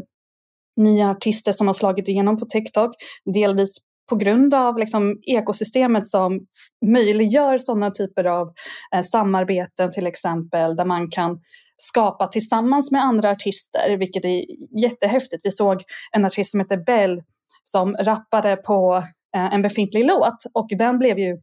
nya 0.78 1.10
artister 1.10 1.52
som 1.52 1.68
har 1.68 1.74
slagit 1.74 2.08
igenom 2.08 2.40
på 2.40 2.46
TikTok, 2.46 2.96
delvis 3.34 3.78
på 4.10 4.16
grund 4.16 4.54
av 4.54 4.78
liksom, 4.78 5.20
ekosystemet 5.28 6.08
som 6.08 6.40
möjliggör 6.86 7.58
sådana 7.58 7.92
typer 7.92 8.24
av 8.24 8.54
eh, 8.96 9.02
samarbeten 9.02 9.92
till 9.92 10.08
exempel 10.08 10.76
där 10.76 10.86
man 10.86 11.12
kan 11.12 11.40
skapa 11.76 12.28
tillsammans 12.28 12.92
med 12.92 13.04
andra 13.04 13.30
artister, 13.30 13.98
vilket 13.98 14.26
är 14.26 14.44
jättehäftigt. 14.82 15.46
Vi 15.46 15.52
såg 15.52 15.82
en 16.12 16.26
artist 16.26 16.52
som 16.52 16.60
heter 16.60 16.78
Bell 16.78 17.24
som 17.64 17.96
rappade 17.96 18.56
på 18.56 19.04
eh, 19.36 19.54
en 19.54 19.62
befintlig 19.62 20.06
låt 20.06 20.44
och 20.54 20.68
den 20.70 21.00
blev 21.00 21.20
ju 21.20 21.38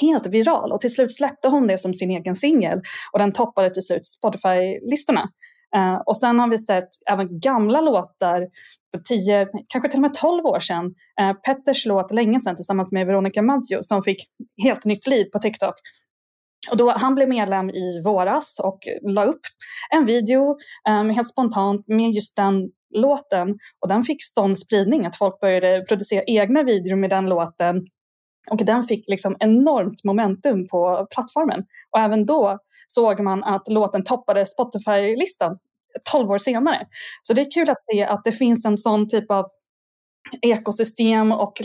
helt 0.00 0.26
viral 0.26 0.72
och 0.72 0.80
till 0.80 0.92
slut 0.92 1.16
släppte 1.16 1.48
hon 1.48 1.66
det 1.66 1.78
som 1.78 1.94
sin 1.94 2.10
egen 2.10 2.34
singel 2.34 2.80
och 3.12 3.18
den 3.18 3.32
toppade 3.32 3.70
till 3.70 3.82
slut 3.82 4.04
Spotify-listorna. 4.04 5.28
Uh, 5.76 6.02
och 6.06 6.16
sen 6.16 6.38
har 6.38 6.48
vi 6.48 6.58
sett 6.58 6.88
även 7.10 7.40
gamla 7.40 7.80
låtar 7.80 8.46
för 8.94 8.98
10, 8.98 9.48
kanske 9.68 9.90
till 9.90 9.98
och 9.98 10.02
med 10.02 10.14
12 10.14 10.46
år 10.46 10.60
sedan. 10.60 10.84
Uh, 11.20 11.32
Petters 11.32 11.86
låt 11.86 12.12
länge 12.12 12.40
sedan 12.40 12.56
tillsammans 12.56 12.92
med 12.92 13.06
Veronica 13.06 13.42
Maggio 13.42 13.78
som 13.82 14.02
fick 14.02 14.26
helt 14.62 14.84
nytt 14.84 15.06
liv 15.06 15.24
på 15.24 15.38
TikTok. 15.38 15.74
Och 16.70 16.76
då, 16.76 16.90
han 16.90 17.14
blev 17.14 17.28
medlem 17.28 17.70
i 17.70 18.02
våras 18.04 18.60
och 18.64 18.78
la 19.02 19.24
upp 19.24 19.40
en 19.94 20.04
video 20.04 20.56
um, 20.88 21.10
helt 21.10 21.28
spontant 21.28 21.88
med 21.88 22.10
just 22.10 22.36
den 22.36 22.54
låten. 22.94 23.48
Och 23.80 23.88
den 23.88 24.02
fick 24.02 24.24
sån 24.24 24.56
spridning 24.56 25.06
att 25.06 25.16
folk 25.16 25.40
började 25.40 25.84
producera 25.88 26.22
egna 26.26 26.62
videor 26.62 26.96
med 26.96 27.10
den 27.10 27.26
låten. 27.26 27.76
Och 28.50 28.64
den 28.64 28.82
fick 28.82 29.08
liksom 29.08 29.36
enormt 29.40 30.04
momentum 30.04 30.68
på 30.68 31.06
plattformen. 31.10 31.64
Och 31.90 32.00
även 32.00 32.26
då 32.26 32.58
såg 32.86 33.20
man 33.20 33.44
att 33.44 33.68
låten 33.68 34.04
toppade 34.04 34.46
Spotify-listan 34.46 35.58
12 36.12 36.30
år 36.30 36.38
senare. 36.38 36.86
Så 37.22 37.34
det 37.34 37.40
är 37.40 37.50
kul 37.50 37.70
att 37.70 37.80
se 37.92 38.04
att 38.04 38.24
det 38.24 38.32
finns 38.32 38.64
en 38.64 38.76
sån 38.76 39.08
typ 39.08 39.30
av 39.30 39.46
ekosystem 40.42 41.32
och 41.32 41.60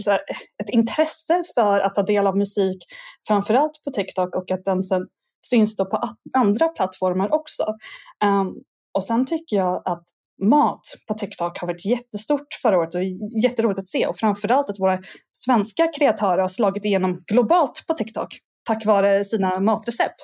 ett 0.64 0.70
intresse 0.70 1.44
för 1.56 1.80
att 1.80 1.96
ta 1.96 2.04
del 2.04 2.28
av 2.28 2.38
musik, 2.38 2.86
framförallt 3.28 3.84
på 3.84 3.92
TikTok 3.92 4.36
och 4.36 4.52
att 4.52 4.66
den 4.66 4.84
sen 4.84 5.08
syns 5.46 5.76
då 5.76 5.86
på 5.86 6.10
andra 6.34 6.68
plattformar 6.68 7.34
också. 7.34 7.76
Um, 8.24 8.56
och 8.92 9.04
sen 9.04 9.26
tycker 9.26 9.58
jag 9.58 9.82
att 9.86 10.04
mat 10.42 10.82
på 11.08 11.14
TikTok 11.14 11.60
har 11.60 11.68
varit 11.68 11.86
jättestort 11.86 12.48
förra 12.62 12.78
året 12.78 12.96
och 12.96 13.04
jätteroligt 13.44 13.80
att 13.80 13.88
se 13.88 14.08
och 14.08 14.18
framförallt 14.18 14.70
att 14.70 14.80
våra 14.80 15.00
svenska 15.32 15.88
kreatörer 15.98 16.42
har 16.42 16.48
slagit 16.48 16.86
igenom 16.86 17.18
globalt 17.28 17.84
på 17.88 17.94
TikTok 17.94 18.40
tack 18.64 18.86
vare 18.86 19.26
sina 19.26 19.60
matrecept. 19.60 20.16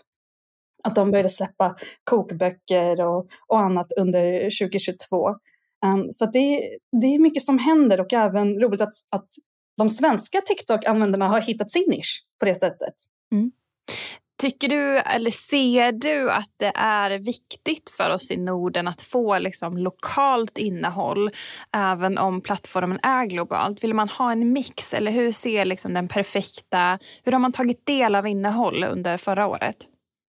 Att 0.83 0.95
de 0.95 1.12
började 1.12 1.29
släppa 1.29 1.75
kokböcker 2.03 3.01
och, 3.01 3.27
och 3.47 3.59
annat 3.59 3.88
under 4.00 4.41
2022. 4.43 5.29
Um, 5.29 5.36
ehm, 5.86 6.12
så 6.12 6.25
det, 6.25 6.77
det 7.01 7.07
är 7.07 7.19
mycket 7.19 7.43
som 7.43 7.59
händer 7.59 8.01
och 8.01 8.13
även 8.13 8.59
roligt 8.59 8.81
att, 8.81 8.93
att 9.09 9.29
de 9.77 9.89
svenska 9.89 10.41
TikTok-användarna 10.41 11.27
har 11.27 11.41
hittat 11.41 11.71
sin 11.71 11.86
nisch 11.88 12.25
på 12.39 12.45
det 12.45 12.55
sättet. 12.55 12.93
Mm. 13.31 13.51
Tycker 14.38 14.67
du, 14.67 14.98
eller 14.98 15.32
ser 15.32 15.91
du 15.91 16.32
att 16.32 16.51
det 16.58 16.72
är 16.75 17.17
viktigt 17.17 17.89
för 17.98 18.10
oss 18.10 18.32
i 18.32 18.38
Norden 18.38 18.88
att 18.88 19.01
få 19.01 19.39
liksom 19.39 19.77
lokalt 19.77 20.58
innehåll 20.58 21.32
även 21.74 22.17
om 22.17 22.41
plattformen 22.41 23.00
är 23.03 23.25
globalt? 23.25 23.84
Vill 23.84 23.94
man 23.94 24.10
ha 24.10 24.32
en 24.32 24.53
mix 24.53 24.94
eller 24.94 25.12
hur 25.12 25.32
ser 25.32 25.65
liksom 25.65 25.94
den 25.94 26.08
perfekta, 26.08 27.00
hur 27.24 27.32
har 27.32 27.39
man 27.39 27.51
tagit 27.51 27.86
del 27.86 28.15
av 28.15 28.27
innehåll 28.27 28.84
under 28.84 29.17
förra 29.17 29.48
året? 29.48 29.77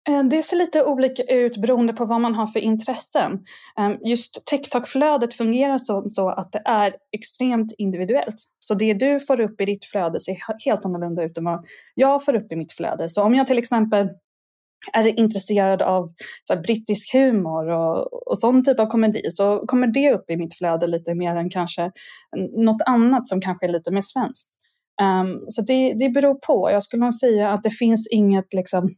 Eh, 0.08 0.24
det 0.24 0.42
ser 0.42 0.56
lite 0.56 0.84
olika 0.84 1.22
ut 1.22 1.56
beroende 1.56 1.92
på 1.92 2.04
vad 2.04 2.20
man 2.20 2.34
har 2.34 2.46
för 2.46 2.60
intressen. 2.60 3.32
Eh, 3.78 3.90
just 4.04 4.46
TikTok-flödet 4.46 5.34
fungerar 5.34 5.78
så, 5.78 6.04
så, 6.10 6.28
att 6.28 6.52
det 6.52 6.62
är 6.64 6.94
extremt 7.12 7.72
individuellt. 7.78 8.36
Så 8.58 8.74
det 8.74 8.94
du 8.94 9.20
får 9.20 9.40
upp 9.40 9.60
i 9.60 9.64
ditt 9.64 9.84
flöde 9.84 10.20
ser 10.20 10.36
helt 10.64 10.84
annorlunda 10.84 11.22
ut 11.22 11.38
än 11.38 11.44
vad 11.44 11.64
jag 11.94 12.24
får 12.24 12.36
upp 12.36 12.52
i 12.52 12.56
mitt 12.56 12.72
flöde. 12.72 13.08
Så 13.08 13.22
om 13.22 13.34
jag 13.34 13.46
till 13.46 13.58
exempel 13.58 14.08
är 14.92 15.18
intresserad 15.18 15.82
av 15.82 16.08
så 16.44 16.54
här, 16.54 16.62
brittisk 16.62 17.14
humor 17.14 17.68
och, 17.68 18.28
och 18.30 18.38
sån 18.38 18.64
typ 18.64 18.80
av 18.80 18.86
komedi 18.86 19.22
så 19.30 19.58
kommer 19.66 19.86
det 19.86 20.12
upp 20.12 20.30
i 20.30 20.36
mitt 20.36 20.54
flöde 20.54 20.86
lite 20.86 21.14
mer 21.14 21.36
än 21.36 21.50
kanske 21.50 21.90
något 22.56 22.82
annat 22.86 23.28
som 23.28 23.40
kanske 23.40 23.66
är 23.66 23.72
lite 23.72 23.92
mer 23.92 24.00
svenskt. 24.00 24.48
Um, 25.02 25.44
så 25.48 25.62
det, 25.62 25.94
det 25.98 26.08
beror 26.08 26.34
på. 26.34 26.70
Jag 26.70 26.82
skulle 26.82 27.04
nog 27.04 27.14
säga 27.14 27.50
att 27.50 27.62
det 27.62 27.70
finns 27.70 28.08
inget 28.10 28.52
liksom, 28.52 28.88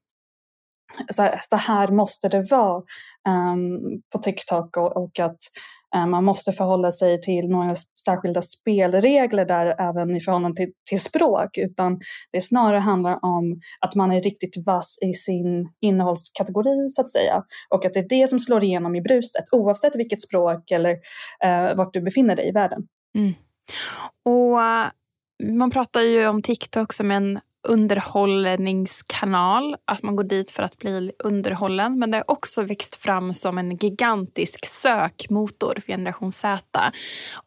så 1.13 1.23
här, 1.23 1.39
så 1.43 1.57
här 1.57 1.89
måste 1.89 2.29
det 2.29 2.51
vara 2.51 2.83
um, 3.29 3.81
på 4.13 4.19
TikTok 4.19 4.77
och, 4.77 4.97
och 4.97 5.19
att 5.19 5.39
um, 5.97 6.11
man 6.11 6.25
måste 6.25 6.53
förhålla 6.53 6.91
sig 6.91 7.21
till 7.21 7.49
några 7.49 7.75
särskilda 8.05 8.43
spelregler 8.43 9.45
där 9.45 9.67
även 9.81 10.17
i 10.17 10.21
förhållande 10.21 10.57
till, 10.57 10.73
till 10.91 11.01
språk 11.01 11.59
utan 11.59 12.01
det 12.33 12.41
snarare 12.41 12.81
handlar 12.81 13.25
om 13.25 13.61
att 13.81 13.95
man 13.95 14.13
är 14.13 14.21
riktigt 14.21 14.67
vass 14.67 14.99
i 15.03 15.13
sin 15.13 15.69
innehållskategori 15.81 16.89
så 16.89 17.03
att 17.03 17.11
säga 17.11 17.43
och 17.71 17.85
att 17.85 17.93
det 17.93 18.01
är 18.01 18.09
det 18.09 18.29
som 18.29 18.41
slår 18.41 18.65
igenom 18.65 18.97
i 18.97 19.01
bruset 19.01 19.45
oavsett 19.53 19.97
vilket 19.97 20.23
språk 20.23 20.71
eller 20.71 20.93
uh, 21.45 21.77
vart 21.77 21.93
du 21.93 22.01
befinner 22.01 22.37
dig 22.37 22.49
i 22.49 22.53
världen. 22.53 22.87
Mm. 23.19 23.35
Och 24.25 24.63
eh, 24.63 24.87
man 25.43 25.71
pratar 25.71 26.01
ju 26.01 26.27
om 26.27 26.43
TikTok 26.43 26.93
som 26.93 27.11
en 27.11 27.41
underhållningskanal, 27.67 29.77
att 29.85 30.03
man 30.03 30.17
går 30.17 30.25
dit 30.25 30.51
för 30.51 30.63
att 30.63 30.79
bli 30.79 31.13
underhållen. 31.19 31.99
Men 31.99 32.11
det 32.11 32.17
har 32.17 32.31
också 32.31 32.63
växt 32.63 32.97
fram 32.97 33.35
som 33.35 33.59
en 33.59 33.77
gigantisk 33.77 34.67
sökmotor 34.67 35.75
för 35.75 35.93
generation 35.93 36.33
Z. 36.33 36.93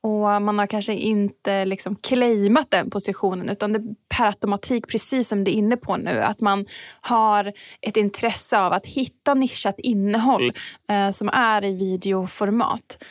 Och 0.02 0.42
man 0.42 0.60
har 0.60 0.68
kanske 0.68 0.94
inte 0.94 1.66
liksom 1.66 1.96
claimat 1.96 2.72
den 2.72 2.90
positionen 2.90 3.50
utan 3.50 3.74
det 3.74 3.82
per 4.18 4.26
automatik, 4.26 4.88
precis 4.88 5.28
som 5.28 5.44
du 5.44 5.52
är 5.52 5.56
inne 5.56 5.78
på 5.78 5.98
nu, 5.98 6.24
att 6.24 6.42
man 6.42 6.66
har 7.02 7.54
ett 7.82 7.98
intresse 7.98 8.60
av 8.60 8.74
att 8.74 8.86
hitta 8.86 9.34
nischat 9.34 9.80
innehåll 9.80 10.54
eh, 10.90 11.12
som 11.12 11.30
är 11.30 11.66
i 11.66 11.74
videoformat. 11.74 13.04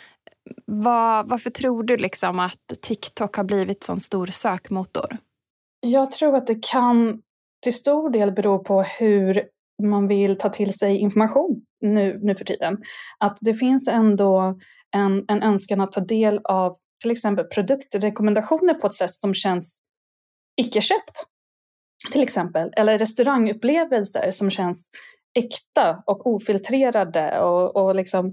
Var, 0.64 1.24
varför 1.24 1.50
tror 1.50 1.82
du 1.82 1.96
liksom 1.96 2.38
att 2.38 2.72
TikTok 2.82 3.36
har 3.36 3.44
blivit 3.44 3.84
sån 3.84 4.00
stor 4.00 4.26
sökmotor? 4.26 5.18
Jag 5.80 6.10
tror 6.10 6.36
att 6.36 6.46
det 6.46 6.66
kan 6.70 7.22
till 7.62 7.74
stor 7.74 8.10
del 8.10 8.32
bero 8.32 8.64
på 8.64 8.82
hur 8.82 9.48
man 9.82 10.08
vill 10.08 10.38
ta 10.38 10.48
till 10.48 10.78
sig 10.78 10.96
information 10.96 11.62
nu, 11.80 12.18
nu 12.22 12.34
för 12.34 12.44
tiden. 12.44 12.76
Att 13.18 13.38
det 13.40 13.54
finns 13.54 13.88
ändå 13.88 14.58
en, 14.96 15.24
en 15.28 15.42
önskan 15.42 15.80
att 15.80 15.92
ta 15.92 16.00
del 16.00 16.40
av 16.44 16.76
till 17.02 17.10
exempel 17.10 17.44
produktrekommendationer 17.44 18.74
på 18.74 18.86
ett 18.86 18.94
sätt 18.94 19.14
som 19.14 19.34
känns 19.34 19.82
icke-köpt. 20.60 21.24
Till 22.12 22.22
exempel, 22.22 22.72
eller 22.76 22.98
restaurangupplevelser 22.98 24.30
som 24.30 24.50
känns 24.50 24.90
äkta 25.34 26.02
och 26.06 26.26
ofiltrerade 26.26 27.40
och, 27.40 27.76
och 27.76 27.94
liksom, 27.94 28.26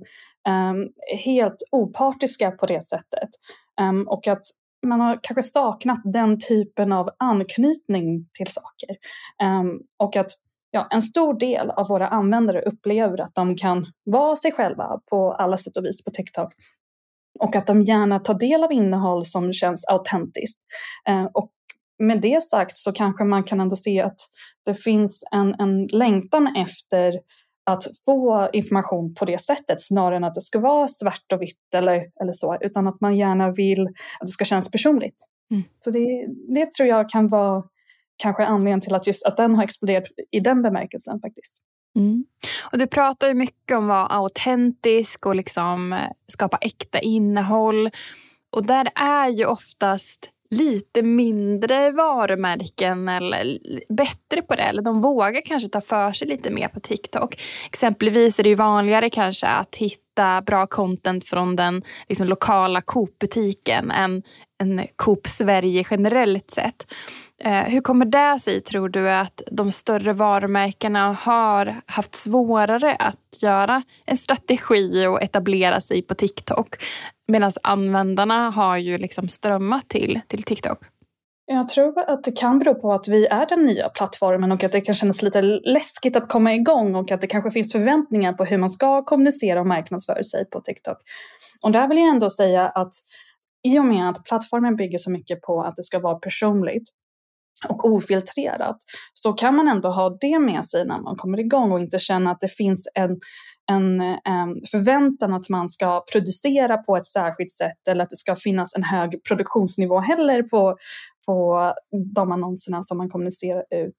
um, 0.49 0.89
helt 1.23 1.55
opartiska 1.71 2.51
på 2.51 2.65
det 2.65 2.83
sättet. 2.83 3.29
Um, 3.81 4.07
och 4.07 4.27
att 4.27 4.45
man 4.85 4.99
har 4.99 5.19
kanske 5.23 5.43
saknat 5.43 6.01
den 6.03 6.39
typen 6.39 6.91
av 6.91 7.09
anknytning 7.19 8.27
till 8.33 8.47
saker. 8.47 8.95
Um, 9.43 9.79
och 9.99 10.15
att 10.15 10.31
ja, 10.71 10.87
en 10.91 11.01
stor 11.01 11.39
del 11.39 11.69
av 11.69 11.87
våra 11.87 12.07
användare 12.07 12.61
upplever 12.61 13.21
att 13.21 13.35
de 13.35 13.55
kan 13.55 13.85
vara 14.03 14.35
sig 14.35 14.51
själva 14.51 14.99
på 15.09 15.33
alla 15.33 15.57
sätt 15.57 15.77
och 15.77 15.85
vis 15.85 16.03
på 16.03 16.11
TikTok. 16.11 16.53
Och 17.39 17.55
att 17.55 17.67
de 17.67 17.83
gärna 17.83 18.19
tar 18.19 18.39
del 18.39 18.63
av 18.63 18.71
innehåll 18.71 19.25
som 19.25 19.53
känns 19.53 19.85
autentiskt. 19.85 20.61
Uh, 21.09 21.25
och 21.33 21.51
med 22.03 22.21
det 22.21 22.43
sagt 22.43 22.77
så 22.77 22.91
kanske 22.91 23.23
man 23.23 23.43
kan 23.43 23.59
ändå 23.59 23.75
se 23.75 24.01
att 24.01 24.17
det 24.65 24.73
finns 24.73 25.23
en, 25.31 25.55
en 25.59 25.87
längtan 25.87 26.55
efter 26.55 27.13
att 27.65 27.83
få 28.05 28.49
information 28.53 29.15
på 29.15 29.25
det 29.25 29.37
sättet 29.37 29.81
snarare 29.81 30.15
än 30.15 30.23
att 30.23 30.33
det 30.33 30.41
ska 30.41 30.59
vara 30.59 30.87
svart 30.87 31.31
och 31.33 31.41
vitt 31.41 31.73
eller, 31.75 31.95
eller 32.21 32.33
så, 32.33 32.57
utan 32.61 32.87
att 32.87 33.01
man 33.01 33.17
gärna 33.17 33.51
vill 33.51 33.87
att 33.87 34.25
det 34.25 34.27
ska 34.27 34.45
kännas 34.45 34.71
personligt. 34.71 35.25
Mm. 35.51 35.63
Så 35.77 35.91
det, 35.91 36.27
det 36.55 36.71
tror 36.71 36.89
jag 36.89 37.09
kan 37.09 37.27
vara 37.27 37.63
kanske 38.17 38.45
anledningen 38.45 38.81
till 38.81 38.95
att 38.95 39.07
just 39.07 39.25
att 39.25 39.37
den 39.37 39.55
har 39.55 39.63
exploderat 39.63 40.03
i 40.31 40.39
den 40.39 40.61
bemärkelsen 40.61 41.19
faktiskt. 41.19 41.57
Mm. 41.95 42.25
Och 42.71 42.77
du 42.77 42.87
pratar 42.87 43.27
ju 43.27 43.33
mycket 43.33 43.77
om 43.77 43.83
att 43.83 43.87
vara 43.87 44.07
autentisk 44.07 45.25
och 45.25 45.35
liksom 45.35 45.93
eh, 45.93 45.99
skapa 46.27 46.57
äkta 46.57 46.99
innehåll. 46.99 47.89
Och 48.49 48.65
där 48.65 48.87
är 48.95 49.27
ju 49.27 49.45
oftast 49.45 50.29
lite 50.49 51.01
mindre 51.01 51.91
varumärken 51.91 53.09
eller 53.09 53.59
bättre 53.93 54.41
på 54.41 54.55
det. 54.55 54.61
Eller 54.61 54.81
de 54.81 55.01
vågar 55.01 55.41
kanske 55.45 55.69
ta 55.69 55.81
för 55.81 56.11
sig 56.11 56.27
lite 56.27 56.49
mer 56.49 56.67
på 56.67 56.79
TikTok. 56.79 57.41
Exempelvis 57.67 58.39
är 58.39 58.43
det 58.43 58.49
ju 58.49 58.55
vanligare 58.55 59.09
kanske 59.09 59.47
att 59.47 59.75
hitta 59.75 60.41
bra 60.41 60.65
content 60.65 61.25
från 61.25 61.55
den 61.55 61.83
liksom, 62.09 62.27
lokala 62.27 62.81
Coop-butiken 62.81 63.91
än 63.91 64.23
än 64.61 64.87
Coop 64.95 65.27
Sverige 65.27 65.85
generellt 65.89 66.51
sett. 66.51 66.87
Eh, 67.43 67.63
hur 67.63 67.81
kommer 67.81 68.05
det 68.05 68.39
sig, 68.39 68.61
tror 68.61 68.89
du, 68.89 69.09
att 69.09 69.41
de 69.51 69.71
större 69.71 70.13
varumärkena 70.13 71.13
har 71.13 71.81
haft 71.85 72.15
svårare 72.15 72.95
att 72.95 73.37
göra 73.41 73.81
en 74.05 74.17
strategi 74.17 75.07
och 75.07 75.23
etablera 75.23 75.81
sig 75.81 76.01
på 76.01 76.15
TikTok 76.15 76.75
medan 77.27 77.51
användarna 77.63 78.49
har 78.49 78.77
ju 78.77 78.97
liksom 78.97 79.27
strömmat 79.27 79.89
till, 79.89 80.21
till 80.27 80.43
TikTok? 80.43 80.79
Jag 81.47 81.67
tror 81.67 82.09
att 82.09 82.23
det 82.23 82.31
kan 82.31 82.59
bero 82.59 82.75
på 82.75 82.93
att 82.93 83.07
vi 83.07 83.25
är 83.25 83.45
den 83.45 83.65
nya 83.65 83.89
plattformen 83.89 84.51
och 84.51 84.63
att 84.63 84.71
det 84.71 84.81
kan 84.81 84.95
kännas 84.95 85.21
lite 85.21 85.41
läskigt 85.41 86.15
att 86.15 86.29
komma 86.29 86.53
igång 86.53 86.95
och 86.95 87.11
att 87.11 87.21
det 87.21 87.27
kanske 87.27 87.51
finns 87.51 87.71
förväntningar 87.71 88.33
på 88.33 88.45
hur 88.45 88.57
man 88.57 88.69
ska 88.69 89.03
kommunicera 89.03 89.59
och 89.59 89.67
marknadsföra 89.67 90.23
sig 90.23 90.49
på 90.49 90.61
TikTok. 90.61 90.97
Och 91.65 91.71
där 91.71 91.87
vill 91.87 91.97
jag 91.97 92.07
ändå 92.07 92.29
säga 92.29 92.69
att 92.69 92.93
i 93.67 93.79
och 93.79 93.85
med 93.85 94.09
att 94.09 94.23
plattformen 94.23 94.75
bygger 94.75 94.97
så 94.97 95.11
mycket 95.11 95.41
på 95.41 95.63
att 95.63 95.75
det 95.75 95.83
ska 95.83 95.99
vara 95.99 96.15
personligt 96.15 96.89
och 97.69 97.85
ofiltrerat 97.85 98.77
så 99.13 99.33
kan 99.33 99.55
man 99.55 99.67
ändå 99.67 99.89
ha 99.89 100.17
det 100.21 100.39
med 100.39 100.65
sig 100.65 100.85
när 100.85 101.01
man 101.01 101.15
kommer 101.15 101.39
igång 101.39 101.71
och 101.71 101.79
inte 101.79 101.99
känna 101.99 102.31
att 102.31 102.39
det 102.39 102.47
finns 102.47 102.89
en, 102.95 103.17
en, 103.71 103.99
förväntan 104.71 105.33
att 105.33 105.49
man 105.49 105.69
ska 105.69 106.03
producera 106.11 106.77
på 106.77 106.97
ett 106.97 107.05
särskilt 107.05 107.51
sätt 107.51 107.87
eller 107.89 108.03
att 108.03 108.09
det 108.09 108.15
ska 108.15 108.35
finnas 108.35 108.75
en 108.75 108.83
hög 108.83 109.23
produktionsnivå 109.23 109.99
heller 109.99 110.43
på, 110.43 110.77
på 111.25 111.73
de 112.15 112.31
annonserna 112.31 112.83
som 112.83 112.97
man 112.97 113.09
kommunicerar 113.09 113.63
ut. 113.69 113.95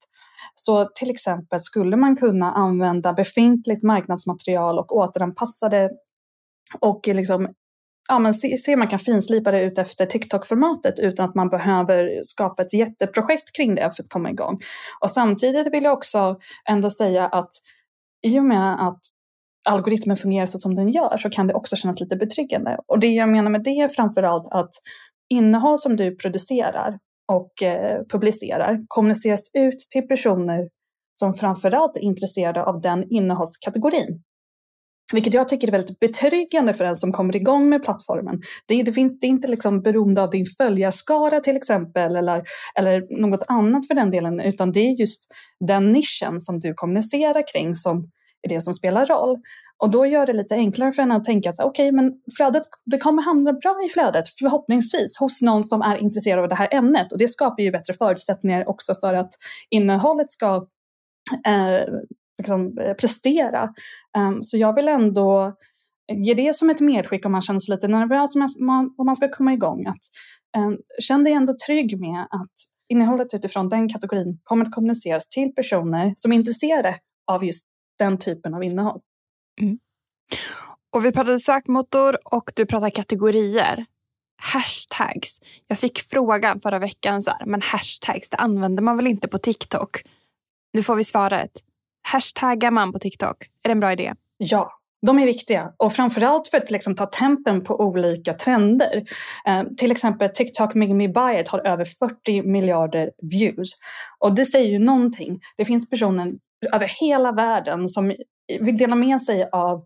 Så 0.55 0.89
till 0.95 1.09
exempel 1.09 1.61
skulle 1.61 1.97
man 1.97 2.15
kunna 2.15 2.51
använda 2.51 3.13
befintligt 3.13 3.83
marknadsmaterial 3.83 4.79
och 4.79 4.97
återanpassa 4.97 5.69
det 5.69 5.89
och 6.79 7.07
liksom 7.07 7.47
ja, 8.07 8.19
men 8.19 8.33
se, 8.33 8.57
se 8.57 8.75
man 8.75 8.87
kan 8.87 8.99
finslipa 8.99 9.51
det 9.51 9.61
ut 9.61 9.77
efter 9.77 10.05
TikTok-formatet 10.05 10.99
utan 10.99 11.29
att 11.29 11.35
man 11.35 11.49
behöver 11.49 12.19
skapa 12.23 12.61
ett 12.63 12.73
jätteprojekt 12.73 13.55
kring 13.55 13.75
det 13.75 13.91
för 13.95 14.03
att 14.03 14.09
komma 14.09 14.29
igång. 14.29 14.59
Och 15.01 15.11
samtidigt 15.11 15.73
vill 15.73 15.83
jag 15.83 15.93
också 15.93 16.39
ändå 16.69 16.89
säga 16.89 17.27
att 17.27 17.49
i 18.27 18.39
och 18.39 18.45
med 18.45 18.87
att 18.87 18.99
algoritmen 19.67 20.17
fungerar 20.17 20.45
så 20.45 20.57
som 20.57 20.75
den 20.75 20.89
gör 20.89 21.17
så 21.17 21.29
kan 21.29 21.47
det 21.47 21.53
också 21.53 21.75
kännas 21.75 21.99
lite 21.99 22.15
betryggande. 22.15 22.77
Och 22.87 22.99
det 22.99 23.07
jag 23.07 23.29
menar 23.29 23.51
med 23.51 23.63
det 23.63 23.79
är 23.79 23.89
framförallt 23.89 24.47
att 24.51 24.69
innehåll 25.29 25.77
som 25.77 25.95
du 25.95 26.15
producerar 26.15 26.99
och 27.31 27.63
eh, 27.63 28.01
publicerar 28.11 28.79
kommuniceras 28.87 29.51
ut 29.53 29.79
till 29.79 30.07
personer 30.07 30.69
som 31.19 31.33
framförallt 31.33 31.97
är 31.97 32.01
intresserade 32.01 32.63
av 32.63 32.81
den 32.81 33.11
innehållskategorin. 33.11 34.23
Vilket 35.13 35.33
jag 35.33 35.47
tycker 35.47 35.67
är 35.67 35.71
väldigt 35.71 35.99
betryggande 35.99 36.73
för 36.73 36.83
den 36.83 36.95
som 36.95 37.11
kommer 37.11 37.35
igång 37.35 37.69
med 37.69 37.83
plattformen. 37.83 38.39
Det, 38.67 38.83
det, 38.83 38.93
finns, 38.93 39.19
det 39.19 39.27
är 39.27 39.29
inte 39.29 39.47
liksom 39.47 39.81
beroende 39.81 40.23
av 40.23 40.29
din 40.29 40.45
följarskara 40.57 41.39
till 41.39 41.55
exempel 41.55 42.15
eller, 42.15 42.43
eller 42.79 43.21
något 43.21 43.43
annat 43.47 43.87
för 43.87 43.95
den 43.95 44.11
delen 44.11 44.39
utan 44.39 44.71
det 44.71 44.79
är 44.79 44.99
just 44.99 45.27
den 45.67 45.91
nischen 45.91 46.39
som 46.39 46.59
du 46.59 46.73
kommunicerar 46.73 47.43
kring 47.53 47.73
som 47.73 48.09
är 48.41 48.49
det 48.49 48.61
som 48.61 48.73
spelar 48.73 49.05
roll. 49.05 49.37
Och 49.77 49.89
då 49.89 50.05
gör 50.05 50.25
det 50.25 50.33
lite 50.33 50.55
enklare 50.55 50.91
för 50.91 51.01
henne 51.01 51.15
att 51.15 51.23
tänka 51.23 51.49
att 51.49 51.59
okej, 51.59 51.89
okay, 51.89 51.91
men 51.91 52.13
flödet, 52.37 52.63
det 52.85 52.97
kommer 52.97 53.23
hamna 53.23 53.53
bra 53.53 53.79
i 53.85 53.89
flödet 53.89 54.27
förhoppningsvis 54.29 55.17
hos 55.19 55.41
någon 55.41 55.63
som 55.63 55.81
är 55.81 55.97
intresserad 55.97 56.43
av 56.43 56.49
det 56.49 56.55
här 56.55 56.73
ämnet 56.73 57.11
och 57.11 57.17
det 57.17 57.27
skapar 57.27 57.63
ju 57.63 57.71
bättre 57.71 57.93
förutsättningar 57.93 58.69
också 58.69 58.95
för 58.95 59.13
att 59.13 59.29
innehållet 59.69 60.29
ska 60.29 60.67
eh, 61.45 61.93
liksom, 62.37 62.77
eh, 62.77 62.93
prestera. 62.93 63.69
Um, 64.17 64.43
så 64.43 64.57
jag 64.57 64.75
vill 64.75 64.87
ändå 64.87 65.53
ge 66.11 66.33
det 66.33 66.55
som 66.55 66.69
ett 66.69 66.79
medskick 66.79 67.25
om 67.25 67.31
man 67.31 67.41
känner 67.41 67.59
sig 67.59 67.75
lite 67.75 67.87
nervös 67.87 68.35
om 68.35 68.47
man, 69.05 69.15
ska 69.15 69.29
komma 69.29 69.53
igång. 69.53 69.85
Att, 69.87 70.03
um, 70.57 70.77
känn 70.99 71.23
dig 71.23 71.33
ändå 71.33 71.55
trygg 71.67 71.99
med 71.99 72.21
att 72.21 72.53
innehållet 72.89 73.33
utifrån 73.33 73.69
den 73.69 73.89
kategorin 73.89 74.39
kommer 74.43 74.65
att 74.65 74.71
kommuniceras 74.71 75.29
till 75.29 75.55
personer 75.55 76.13
som 76.17 76.31
är 76.31 76.35
intresserade 76.35 76.95
av 77.31 77.45
just 77.45 77.69
den 77.99 78.17
typen 78.17 78.53
av 78.53 78.63
innehåll. 78.63 78.99
Mm. 79.61 79.79
Och 80.89 81.05
vi 81.05 81.11
pratade 81.11 81.39
sökmotor 81.39 82.17
och 82.25 82.51
du 82.55 82.65
pratar 82.65 82.89
kategorier. 82.89 83.85
Hashtags. 84.41 85.41
Jag 85.67 85.79
fick 85.79 85.99
frågan 85.99 86.59
förra 86.59 86.79
veckan, 86.79 87.21
så 87.21 87.29
här, 87.29 87.45
men 87.45 87.61
hashtags 87.61 88.29
det 88.29 88.37
använder 88.37 88.83
man 88.83 88.97
väl 88.97 89.07
inte 89.07 89.27
på 89.27 89.37
TikTok? 89.37 90.03
Nu 90.73 90.83
får 90.83 90.95
vi 90.95 91.03
svaret. 91.03 91.51
Hashtaggar 92.01 92.71
man 92.71 92.93
på 92.93 92.99
TikTok? 92.99 93.43
Är 93.63 93.69
det 93.69 93.71
en 93.71 93.79
bra 93.79 93.91
idé? 93.91 94.13
Ja, 94.37 94.71
de 95.05 95.19
är 95.19 95.25
viktiga 95.25 95.73
och 95.77 95.93
framförallt 95.93 96.47
för 96.47 96.57
att 96.57 96.71
liksom 96.71 96.95
ta 96.95 97.05
tempen 97.05 97.63
på 97.63 97.79
olika 97.79 98.33
trender. 98.33 99.03
Eh, 99.47 99.63
till 99.77 99.91
exempel 99.91 100.29
TikTok 100.29 100.75
Make 100.75 100.93
Me 100.93 101.07
Buy 101.07 101.41
It 101.41 101.47
har 101.47 101.67
över 101.67 101.85
40 101.85 102.41
miljarder 102.41 103.11
views. 103.21 103.71
Och 104.19 104.35
det 104.35 104.45
säger 104.45 104.69
ju 104.69 104.79
någonting. 104.79 105.39
Det 105.57 105.65
finns 105.65 105.89
personer 105.89 106.33
över 106.73 106.87
hela 107.01 107.31
världen 107.31 107.89
som 107.89 108.15
vill 108.61 108.77
dela 108.77 108.95
med 108.95 109.21
sig 109.21 109.49
av 109.51 109.83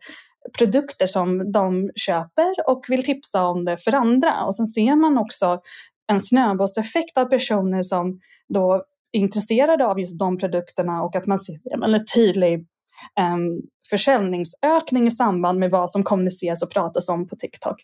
produkter 0.58 1.08
som 1.08 1.52
de 1.52 1.92
köper 1.96 2.70
och 2.70 2.86
vill 2.88 3.04
tipsa 3.04 3.44
om 3.46 3.66
det 3.66 3.78
för 3.78 3.96
andra. 3.96 4.44
Och 4.44 4.56
sen 4.56 4.68
ser 4.68 4.96
man 4.96 5.18
också 5.18 5.60
en 6.12 6.22
snöbollseffekt 6.22 7.18
av 7.18 7.26
personer 7.26 7.82
som 7.82 8.20
då 8.54 8.74
är 9.12 9.20
intresserade 9.20 9.88
av 9.88 10.00
just 10.00 10.20
de 10.20 10.38
produkterna 10.38 11.04
och 11.04 11.16
att 11.16 11.28
man 11.28 11.40
ser 11.40 11.84
en 11.84 12.06
tydlig 12.16 12.60
um, 13.20 13.62
försäljningsökning 13.90 15.08
i 15.08 15.12
samband 15.12 15.60
med 15.60 15.72
vad 15.72 15.92
som 15.92 16.04
kommuniceras 16.04 16.64
och 16.64 16.72
pratas 16.72 17.10
om 17.10 17.28
på 17.28 17.36
TikTok. 17.36 17.76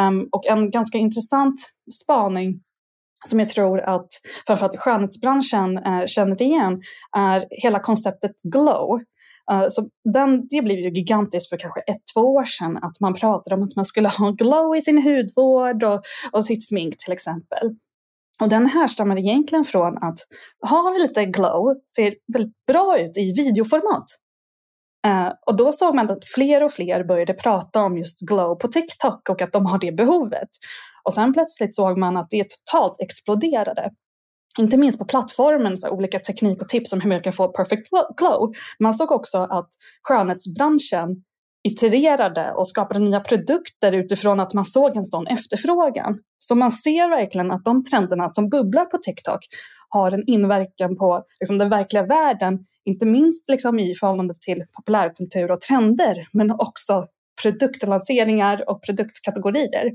Um, 0.00 0.28
och 0.32 0.46
en 0.46 0.70
ganska 0.70 0.98
intressant 0.98 1.56
spaning 2.02 2.62
som 3.26 3.38
jag 3.38 3.48
tror 3.48 3.80
att 3.80 4.08
framförallt 4.46 4.78
skönhetsbranschen 4.78 5.78
eh, 5.78 6.06
känner 6.06 6.42
igen 6.42 6.80
är 7.16 7.44
hela 7.50 7.80
konceptet 7.80 8.32
glow. 8.42 9.00
Uh, 9.52 9.66
så 9.68 9.88
den, 10.14 10.46
det 10.48 10.62
blev 10.62 10.78
ju 10.78 10.90
gigantiskt 10.90 11.48
för 11.50 11.56
kanske 11.56 11.80
ett, 11.80 12.02
två 12.14 12.20
år 12.20 12.44
sedan 12.44 12.76
att 12.76 13.00
man 13.00 13.14
pratade 13.14 13.56
om 13.56 13.62
att 13.62 13.76
man 13.76 13.84
skulle 13.84 14.08
ha 14.18 14.30
glow 14.30 14.76
i 14.76 14.82
sin 14.82 15.02
hudvård 15.02 15.84
och, 15.84 16.02
och 16.32 16.44
sitt 16.44 16.68
smink 16.68 16.94
till 16.96 17.12
exempel. 17.12 17.70
Och 18.40 18.48
den 18.48 18.66
härstammar 18.66 19.18
egentligen 19.18 19.64
från 19.64 19.98
att 19.98 20.18
ha 20.70 20.90
lite 20.90 21.24
glow 21.24 21.74
ser 21.96 22.14
väldigt 22.32 22.66
bra 22.66 22.98
ut 22.98 23.16
i 23.16 23.32
videoformat. 23.32 24.04
Uh, 25.06 25.32
och 25.46 25.56
då 25.56 25.72
såg 25.72 25.94
man 25.94 26.10
att 26.10 26.24
fler 26.34 26.64
och 26.64 26.72
fler 26.72 27.04
började 27.04 27.34
prata 27.34 27.82
om 27.82 27.98
just 27.98 28.20
glow 28.20 28.54
på 28.54 28.68
TikTok 28.68 29.28
och 29.28 29.42
att 29.42 29.52
de 29.52 29.66
har 29.66 29.78
det 29.78 29.92
behovet. 29.92 30.48
Och 31.04 31.12
sen 31.12 31.32
plötsligt 31.32 31.74
såg 31.74 31.98
man 31.98 32.16
att 32.16 32.30
det 32.30 32.46
totalt 32.50 33.00
exploderade. 33.00 33.90
Inte 34.58 34.76
minst 34.76 34.98
på 34.98 35.04
plattformen, 35.04 35.76
så 35.76 35.90
olika 35.90 36.18
teknik 36.18 36.62
och 36.62 36.68
tips 36.68 36.92
om 36.92 37.00
hur 37.00 37.08
man 37.08 37.22
kan 37.22 37.32
få 37.32 37.48
perfect 37.48 37.88
glow. 38.16 38.52
Man 38.78 38.94
såg 38.94 39.10
också 39.10 39.38
att 39.38 39.68
skönhetsbranschen 40.02 41.22
itererade 41.68 42.52
och 42.52 42.68
skapade 42.68 43.00
nya 43.00 43.20
produkter 43.20 43.92
utifrån 43.92 44.40
att 44.40 44.54
man 44.54 44.64
såg 44.64 44.96
en 44.96 45.04
sån 45.04 45.26
efterfrågan. 45.26 46.18
Så 46.38 46.54
man 46.54 46.72
ser 46.72 47.08
verkligen 47.08 47.50
att 47.50 47.64
de 47.64 47.84
trenderna 47.84 48.28
som 48.28 48.48
bubblar 48.48 48.84
på 48.84 48.98
TikTok 48.98 49.40
har 49.88 50.12
en 50.12 50.22
inverkan 50.26 50.96
på 50.96 51.24
liksom, 51.40 51.58
den 51.58 51.70
verkliga 51.70 52.06
världen, 52.06 52.58
inte 52.84 53.06
minst 53.06 53.48
liksom, 53.48 53.78
i 53.78 53.94
förhållande 53.94 54.34
till 54.46 54.64
populärkultur 54.76 55.50
och 55.50 55.60
trender, 55.60 56.26
men 56.32 56.50
också 56.50 57.06
produktlanseringar 57.42 58.70
och 58.70 58.82
produktkategorier. 58.82 59.90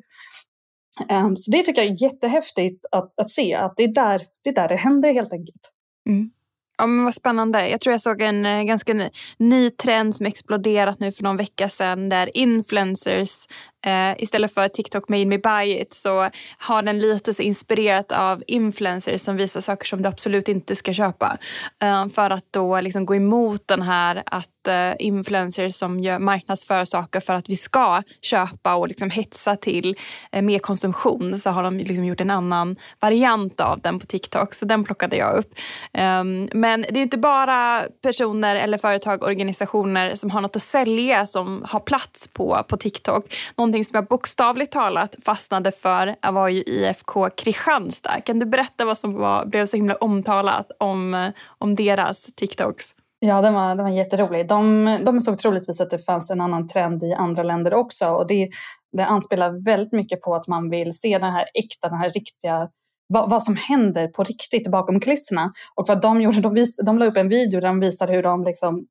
Um, 1.09 1.37
så 1.37 1.51
det 1.51 1.61
tycker 1.61 1.81
jag 1.81 1.91
är 1.91 2.03
jättehäftigt 2.03 2.85
att, 2.91 3.19
att 3.19 3.29
se, 3.29 3.53
att 3.53 3.77
det 3.77 3.83
är, 3.83 3.93
där, 3.93 4.21
det 4.43 4.49
är 4.49 4.53
där 4.53 4.67
det 4.67 4.75
händer 4.75 5.13
helt 5.13 5.33
enkelt. 5.33 5.71
Mm. 6.09 6.31
Ja, 6.77 6.85
men 6.85 7.03
vad 7.03 7.13
spännande. 7.13 7.69
Jag 7.69 7.81
tror 7.81 7.93
jag 7.93 8.01
såg 8.01 8.21
en 8.21 8.45
eh, 8.45 8.63
ganska 8.63 8.93
ny, 8.93 9.09
ny 9.37 9.69
trend 9.69 10.15
som 10.15 10.25
exploderat 10.25 10.99
nu 10.99 11.11
för 11.11 11.23
någon 11.23 11.37
vecka 11.37 11.69
sedan 11.69 12.09
där 12.09 12.37
influencers 12.37 13.45
Eh, 13.85 14.15
istället 14.17 14.53
för 14.53 14.67
TikTok 14.67 15.09
made 15.09 15.25
me 15.25 15.37
buy 15.37 15.81
it 15.81 15.93
så 15.93 16.29
har 16.57 16.81
den 16.81 16.99
lite 16.99 17.33
så 17.33 17.41
inspirerat 17.41 18.11
av 18.11 18.43
influencers 18.47 19.21
som 19.21 19.35
visar 19.35 19.61
saker 19.61 19.85
som 19.85 20.01
du 20.01 20.09
absolut 20.09 20.47
inte 20.47 20.75
ska 20.75 20.93
köpa. 20.93 21.37
Eh, 21.81 22.07
för 22.07 22.29
att 22.29 22.45
då 22.51 22.81
liksom 22.81 23.05
gå 23.05 23.15
emot 23.15 23.67
den 23.67 23.81
här 23.81 24.23
att 24.25 24.67
eh, 24.67 24.93
influencers 24.99 25.75
som 25.75 25.99
gör 25.99 26.19
marknadsför 26.19 26.85
saker 26.85 27.19
för 27.19 27.33
att 27.33 27.49
vi 27.49 27.55
ska 27.55 28.01
köpa 28.21 28.75
och 28.75 28.87
liksom 28.87 29.09
hetsa 29.09 29.55
till 29.55 29.95
eh, 30.31 30.41
mer 30.41 30.59
konsumtion 30.59 31.39
så 31.39 31.49
har 31.49 31.63
de 31.63 31.77
liksom 31.77 32.05
gjort 32.05 32.21
en 32.21 32.31
annan 32.31 32.75
variant 32.99 33.61
av 33.61 33.79
den 33.79 33.99
på 33.99 34.05
TikTok. 34.05 34.53
Så 34.53 34.65
den 34.65 34.83
plockade 34.83 35.17
jag 35.17 35.37
upp. 35.37 35.53
Ehm, 35.93 36.49
men 36.53 36.81
det 36.81 36.99
är 36.99 37.03
inte 37.03 37.17
bara 37.17 37.83
personer 38.01 38.55
eller 38.55 38.77
företag, 38.77 39.23
organisationer 39.23 40.15
som 40.15 40.29
har 40.29 40.41
något 40.41 40.55
att 40.55 40.61
sälja 40.61 41.25
som 41.25 41.65
har 41.69 41.79
plats 41.79 42.27
på, 42.27 42.63
på 42.69 42.77
TikTok. 42.77 43.35
Någon 43.57 43.71
någonting 43.75 43.89
som 43.89 43.95
jag 43.95 44.07
bokstavligt 44.07 44.71
talat 44.71 45.15
fastnade 45.25 45.71
för 45.71 46.31
var 46.31 46.47
ju 46.47 46.63
IFK 46.63 47.29
Kristianstad. 47.29 48.21
Kan 48.21 48.39
du 48.39 48.45
berätta 48.45 48.85
vad 48.85 48.97
som 48.97 49.13
var, 49.13 49.45
blev 49.45 49.65
så 49.65 49.77
himla 49.77 49.95
omtalat 49.95 50.71
om, 50.79 51.13
eh, 51.13 51.29
om 51.57 51.75
deras 51.75 52.25
TikToks? 52.35 52.95
Ja, 53.19 53.41
den 53.41 53.53
var, 53.53 53.75
den 53.75 53.85
var 53.85 53.91
jätterolig. 53.91 54.47
De, 54.47 54.85
de 55.05 55.19
såg 55.19 55.37
troligtvis 55.37 55.81
att 55.81 55.89
det 55.89 56.05
fanns 56.05 56.31
en 56.31 56.41
annan 56.41 56.67
trend 56.67 57.03
i 57.03 57.13
andra 57.13 57.43
länder 57.43 57.73
också 57.73 58.05
och 58.05 58.27
det, 58.27 58.49
det 58.97 59.05
anspelar 59.05 59.65
väldigt 59.65 59.93
mycket 59.93 60.21
på 60.21 60.35
att 60.35 60.47
man 60.47 60.69
vill 60.69 60.93
se 60.93 61.17
den 61.17 61.33
här 61.33 61.45
äkta, 61.53 61.89
den 61.89 61.99
här 61.99 62.09
riktiga 62.09 62.69
vad, 63.07 63.29
vad, 63.29 63.43
som 63.43 63.55
händer 63.55 64.07
på 64.07 64.23
riktigt 64.23 64.71
bakom 64.71 64.99
kulisserna. 64.99 65.53
Och 65.75 65.85
vad 65.87 66.01
de 66.01 66.21
gjorde, 66.21 66.41
de, 66.41 66.53
vis, 66.53 66.79
de 66.85 66.97
la 66.97 67.05
upp 67.05 67.17
en 67.17 67.29
video 67.29 67.59
där 67.59 67.67
de 67.67 67.79
visade 67.79 68.13
hur 68.13 68.23
de 68.23 68.43
liksom 68.43 68.85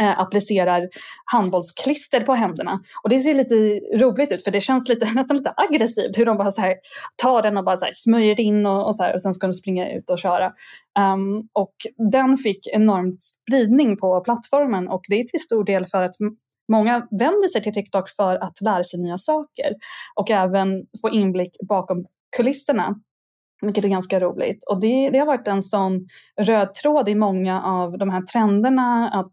eh, 0.00 0.20
applicerar 0.20 0.88
handbollsklister 1.32 2.20
på 2.20 2.34
händerna. 2.34 2.80
Och 3.02 3.10
det 3.10 3.20
ser 3.20 3.34
lite 3.34 3.54
roligt 4.04 4.32
ut 4.32 4.44
för 4.44 4.50
det 4.50 4.60
känns 4.60 4.88
lite, 4.88 5.10
nästan 5.14 5.36
lite 5.36 5.52
aggressivt 5.56 6.18
hur 6.18 6.26
de 6.26 6.36
bara 6.36 6.50
så 6.50 6.60
här, 6.60 6.74
tar 7.16 7.42
den 7.42 7.56
och 7.56 7.64
bara 7.64 7.76
så 7.76 7.84
här, 7.84 7.92
smörjer 7.94 8.40
in 8.40 8.66
och, 8.66 8.88
och, 8.88 8.96
så 8.96 9.02
här, 9.02 9.14
och 9.14 9.22
sen 9.22 9.34
ska 9.34 9.46
de 9.46 9.54
springa 9.54 9.92
ut 9.92 10.10
och 10.10 10.18
köra. 10.18 10.52
Um, 10.98 11.48
och 11.52 11.74
den 12.12 12.36
fick 12.36 12.66
enormt 12.66 13.20
spridning 13.20 13.96
på 13.96 14.20
plattformen 14.20 14.88
och 14.88 15.02
det 15.08 15.20
är 15.20 15.24
till 15.24 15.40
stor 15.40 15.64
del 15.64 15.86
för 15.86 16.02
att 16.02 16.14
Många 16.72 17.06
vänder 17.10 17.48
sig 17.48 17.62
till 17.62 17.72
TikTok 17.72 18.10
för 18.10 18.36
att 18.36 18.60
lära 18.60 18.84
sig 18.84 19.00
nya 19.00 19.18
saker 19.18 19.72
och 20.14 20.30
även 20.30 20.68
få 21.00 21.10
inblick 21.10 21.56
bakom 21.68 22.04
kulisserna 22.36 22.94
vilket 23.62 23.84
är 23.84 23.88
ganska 23.88 24.20
roligt. 24.20 24.64
Och 24.64 24.80
det, 24.80 25.10
det, 25.10 25.18
har 25.18 25.26
varit 25.26 25.48
en 25.48 25.62
sån 25.62 26.06
röd 26.40 26.74
tråd 26.74 27.08
i 27.08 27.14
många 27.14 27.62
av 27.62 27.98
de 27.98 28.10
här 28.10 28.22
trenderna 28.22 29.10
att 29.10 29.30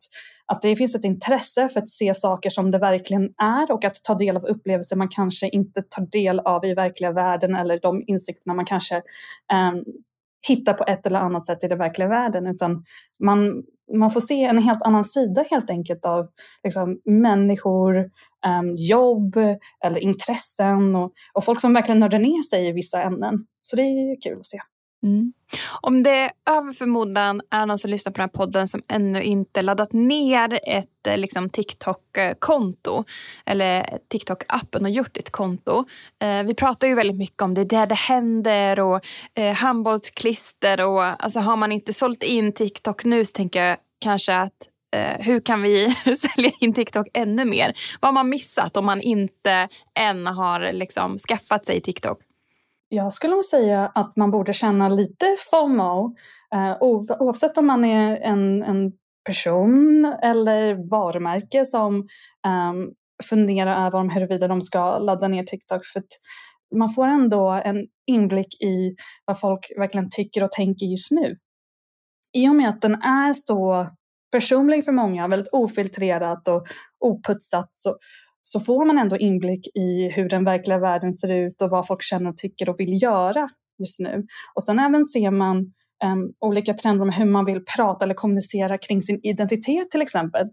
att 0.49 0.61
det 0.61 0.75
finns 0.75 0.95
ett 0.95 1.03
intresse 1.03 1.69
för 1.69 1.79
att 1.79 1.89
se 1.89 2.13
saker 2.13 2.49
som 2.49 2.71
det 2.71 2.77
verkligen 2.77 3.23
är 3.37 3.71
och 3.71 3.85
att 3.85 4.03
ta 4.03 4.13
del 4.13 4.37
av 4.37 4.45
upplevelser 4.45 4.95
man 4.95 5.09
kanske 5.09 5.49
inte 5.49 5.81
tar 5.81 6.05
del 6.05 6.39
av 6.39 6.65
i 6.65 6.73
verkliga 6.73 7.11
världen 7.11 7.55
eller 7.55 7.79
de 7.79 8.03
insikterna 8.07 8.53
man 8.53 8.65
kanske 8.65 8.95
um, 8.95 9.83
hittar 10.47 10.73
på 10.73 10.83
ett 10.83 11.05
eller 11.05 11.19
annat 11.19 11.45
sätt 11.45 11.63
i 11.63 11.67
den 11.67 11.77
verkliga 11.77 12.07
världen 12.07 12.47
utan 12.47 12.83
man, 13.23 13.63
man 13.93 14.11
får 14.11 14.19
se 14.19 14.43
en 14.43 14.57
helt 14.57 14.81
annan 14.81 15.03
sida 15.03 15.45
helt 15.51 15.69
enkelt 15.69 16.05
av 16.05 16.27
liksom, 16.63 17.01
människor, 17.05 17.95
um, 18.47 18.73
jobb 18.75 19.35
eller 19.85 19.99
intressen 19.99 20.95
och, 20.95 21.11
och 21.33 21.43
folk 21.43 21.61
som 21.61 21.73
verkligen 21.73 21.99
nördar 21.99 22.19
ner 22.19 22.49
sig 22.49 22.67
i 22.67 22.71
vissa 22.71 23.01
ämnen. 23.01 23.45
Så 23.61 23.75
det 23.75 23.81
är 23.81 24.21
kul 24.21 24.37
att 24.39 24.45
se. 24.45 24.57
Mm. 25.03 25.33
Om 25.81 26.03
det 26.03 26.31
över 26.49 26.71
förmodan 26.71 27.41
är 27.51 27.65
någon 27.65 27.77
som 27.77 27.89
lyssnar 27.89 28.13
på 28.13 28.17
den 28.17 28.29
här 28.33 28.45
podden 28.45 28.67
som 28.67 28.81
ännu 28.87 29.23
inte 29.23 29.61
laddat 29.61 29.93
ner 29.93 30.59
ett 30.67 31.07
eh, 31.07 31.17
liksom, 31.17 31.49
TikTok-konto 31.49 33.03
eller 33.45 33.99
TikTok-appen 34.13 34.81
och 34.81 34.89
gjort 34.89 35.17
ett 35.17 35.31
konto. 35.31 35.85
Eh, 36.21 36.43
vi 36.43 36.53
pratar 36.53 36.87
ju 36.87 36.95
väldigt 36.95 37.17
mycket 37.17 37.41
om 37.41 37.53
det 37.53 37.63
där 37.63 37.87
det 37.87 37.95
händer 37.95 38.79
och 38.79 39.01
eh, 39.35 39.53
handbollsklister 39.53 40.81
och 40.81 41.03
alltså, 41.03 41.39
har 41.39 41.55
man 41.55 41.71
inte 41.71 41.93
sålt 41.93 42.23
in 42.23 42.53
TikTok 42.53 43.05
nu 43.05 43.25
så 43.25 43.31
tänker 43.31 43.63
jag 43.63 43.77
kanske 44.01 44.35
att 44.35 44.67
eh, 44.95 45.25
hur 45.25 45.39
kan 45.39 45.61
vi 45.61 45.95
sälja 46.17 46.51
in 46.61 46.73
TikTok 46.73 47.07
ännu 47.13 47.45
mer? 47.45 47.73
Vad 47.99 48.07
har 48.07 48.13
man 48.13 48.29
missat 48.29 48.77
om 48.77 48.85
man 48.85 49.01
inte 49.01 49.67
än 49.99 50.27
har 50.27 50.73
liksom 50.73 51.17
skaffat 51.17 51.65
sig 51.65 51.81
TikTok? 51.81 52.28
Jag 52.89 53.13
skulle 53.13 53.33
nog 53.35 53.45
säga 53.45 53.91
att 53.95 54.15
man 54.15 54.31
borde 54.31 54.53
känna 54.53 54.89
lite 54.89 55.25
FOMO 55.51 56.15
eh, 56.53 56.77
oavsett 57.19 57.57
om 57.57 57.67
man 57.67 57.85
är 57.85 58.17
en, 58.17 58.63
en 58.63 58.91
person 59.25 60.05
eller 60.23 60.89
varumärke 60.89 61.65
som 61.65 61.95
um, 62.47 62.93
funderar 63.29 63.85
över 63.85 63.99
om 63.99 64.09
huruvida 64.09 64.47
de 64.47 64.61
ska 64.61 64.97
ladda 64.97 65.27
ner 65.27 65.43
TikTok. 65.43 65.85
För 65.85 66.01
man 66.75 66.89
får 66.89 67.07
ändå 67.07 67.49
en 67.49 67.85
inblick 68.07 68.61
i 68.61 68.95
vad 69.25 69.39
folk 69.39 69.71
verkligen 69.77 70.09
tycker 70.09 70.43
och 70.43 70.51
tänker 70.51 70.85
just 70.85 71.11
nu. 71.11 71.35
I 72.37 72.49
och 72.49 72.55
med 72.55 72.69
att 72.69 72.81
den 72.81 73.01
är 73.01 73.33
så 73.33 73.89
personlig 74.31 74.85
för 74.85 74.91
många, 74.91 75.27
väldigt 75.27 75.53
ofiltrerat 75.53 76.47
och 76.47 76.67
oputsat 76.99 77.69
så, 77.73 77.95
så 78.41 78.59
får 78.59 78.85
man 78.85 78.97
ändå 78.97 79.17
inblick 79.17 79.67
i 79.75 80.09
hur 80.09 80.29
den 80.29 80.45
verkliga 80.45 80.79
världen 80.79 81.13
ser 81.13 81.31
ut 81.31 81.61
och 81.61 81.69
vad 81.69 81.87
folk 81.87 82.03
känner 82.03 82.29
och 82.29 82.37
tycker 82.37 82.69
och 82.69 82.79
vill 82.79 83.03
göra 83.03 83.49
just 83.79 83.99
nu. 83.99 84.25
Och 84.55 84.63
sen 84.63 84.79
även 84.79 85.05
ser 85.05 85.31
man 85.31 85.57
um, 86.03 86.33
olika 86.39 86.73
trender 86.73 87.03
om 87.03 87.09
hur 87.09 87.25
man 87.25 87.45
vill 87.45 87.65
prata 87.77 88.05
eller 88.05 88.13
kommunicera 88.13 88.77
kring 88.77 89.01
sin 89.01 89.19
identitet 89.23 89.91
till 89.91 90.01
exempel. 90.01 90.47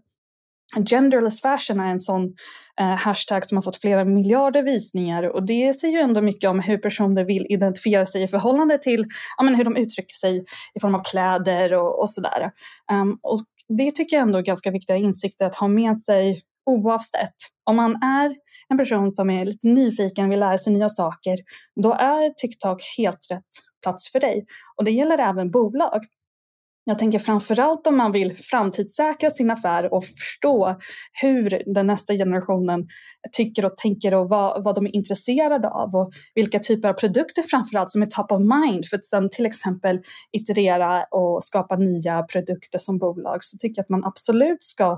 Genderless 0.89 1.41
fashion 1.41 1.79
är 1.79 1.87
en 1.87 1.99
sån 1.99 2.23
uh, 2.81 2.95
hashtag 2.97 3.45
som 3.45 3.57
har 3.57 3.61
fått 3.61 3.81
flera 3.81 4.05
miljarder 4.05 4.63
visningar 4.63 5.23
och 5.23 5.45
det 5.45 5.73
säger 5.73 5.93
ju 5.93 6.03
ändå 6.03 6.21
mycket 6.21 6.49
om 6.49 6.59
hur 6.59 6.77
personer 6.77 7.23
vill 7.23 7.45
identifiera 7.49 8.05
sig 8.05 8.23
i 8.23 8.27
förhållande 8.27 8.77
till 8.77 9.05
ja, 9.37 9.43
men 9.43 9.55
hur 9.55 9.63
de 9.63 9.77
uttrycker 9.77 10.13
sig 10.13 10.45
i 10.73 10.79
form 10.79 10.95
av 10.95 11.03
kläder 11.03 11.73
och, 11.73 11.99
och 11.99 12.09
sådär. 12.09 12.51
Um, 12.91 13.19
och 13.23 13.39
det 13.77 13.91
tycker 13.91 14.15
jag 14.15 14.23
ändå 14.23 14.39
är 14.39 14.43
ganska 14.43 14.71
viktiga 14.71 14.97
insikter 14.97 15.45
att 15.45 15.55
ha 15.55 15.67
med 15.67 15.97
sig 15.97 16.41
oavsett. 16.67 17.35
Om 17.63 17.75
man 17.75 18.03
är 18.03 18.35
en 18.69 18.77
person 18.77 19.11
som 19.11 19.29
är 19.29 19.45
lite 19.45 19.67
nyfiken, 19.67 20.29
vill 20.29 20.39
lära 20.39 20.57
sig 20.57 20.73
nya 20.73 20.89
saker, 20.89 21.37
då 21.83 21.93
är 21.93 22.29
TikTok 22.29 22.81
helt 22.97 23.27
rätt 23.31 23.43
plats 23.83 24.11
för 24.11 24.19
dig. 24.19 24.45
Och 24.77 24.83
det 24.83 24.91
gäller 24.91 25.17
även 25.17 25.51
bolag. 25.51 26.01
Jag 26.89 26.99
tänker 26.99 27.19
framförallt 27.19 27.87
om 27.87 27.97
man 27.97 28.11
vill 28.11 28.37
framtidssäkra 28.37 29.29
sin 29.29 29.51
affär 29.51 29.93
och 29.93 30.05
förstå 30.05 30.75
hur 31.21 31.73
den 31.73 31.87
nästa 31.87 32.13
generationen 32.13 32.87
tycker 33.31 33.65
och 33.65 33.77
tänker 33.77 34.13
och 34.13 34.29
vad, 34.29 34.63
vad 34.63 34.75
de 34.75 34.85
är 34.85 34.95
intresserade 34.95 35.69
av 35.69 35.95
och 35.95 36.11
vilka 36.35 36.59
typer 36.59 36.89
av 36.89 36.93
produkter 36.93 37.41
framförallt 37.41 37.89
som 37.89 38.01
är 38.01 38.05
top 38.05 38.31
of 38.31 38.39
mind 38.39 38.85
för 38.85 38.97
att 38.97 39.05
sen 39.05 39.29
till 39.29 39.45
exempel 39.45 39.99
iterera 40.31 41.03
och 41.03 41.43
skapa 41.43 41.75
nya 41.75 42.23
produkter 42.23 42.77
som 42.77 42.97
bolag 42.97 43.43
så 43.43 43.57
tycker 43.57 43.79
jag 43.79 43.83
att 43.83 43.89
man 43.89 44.05
absolut 44.05 44.63
ska 44.63 44.91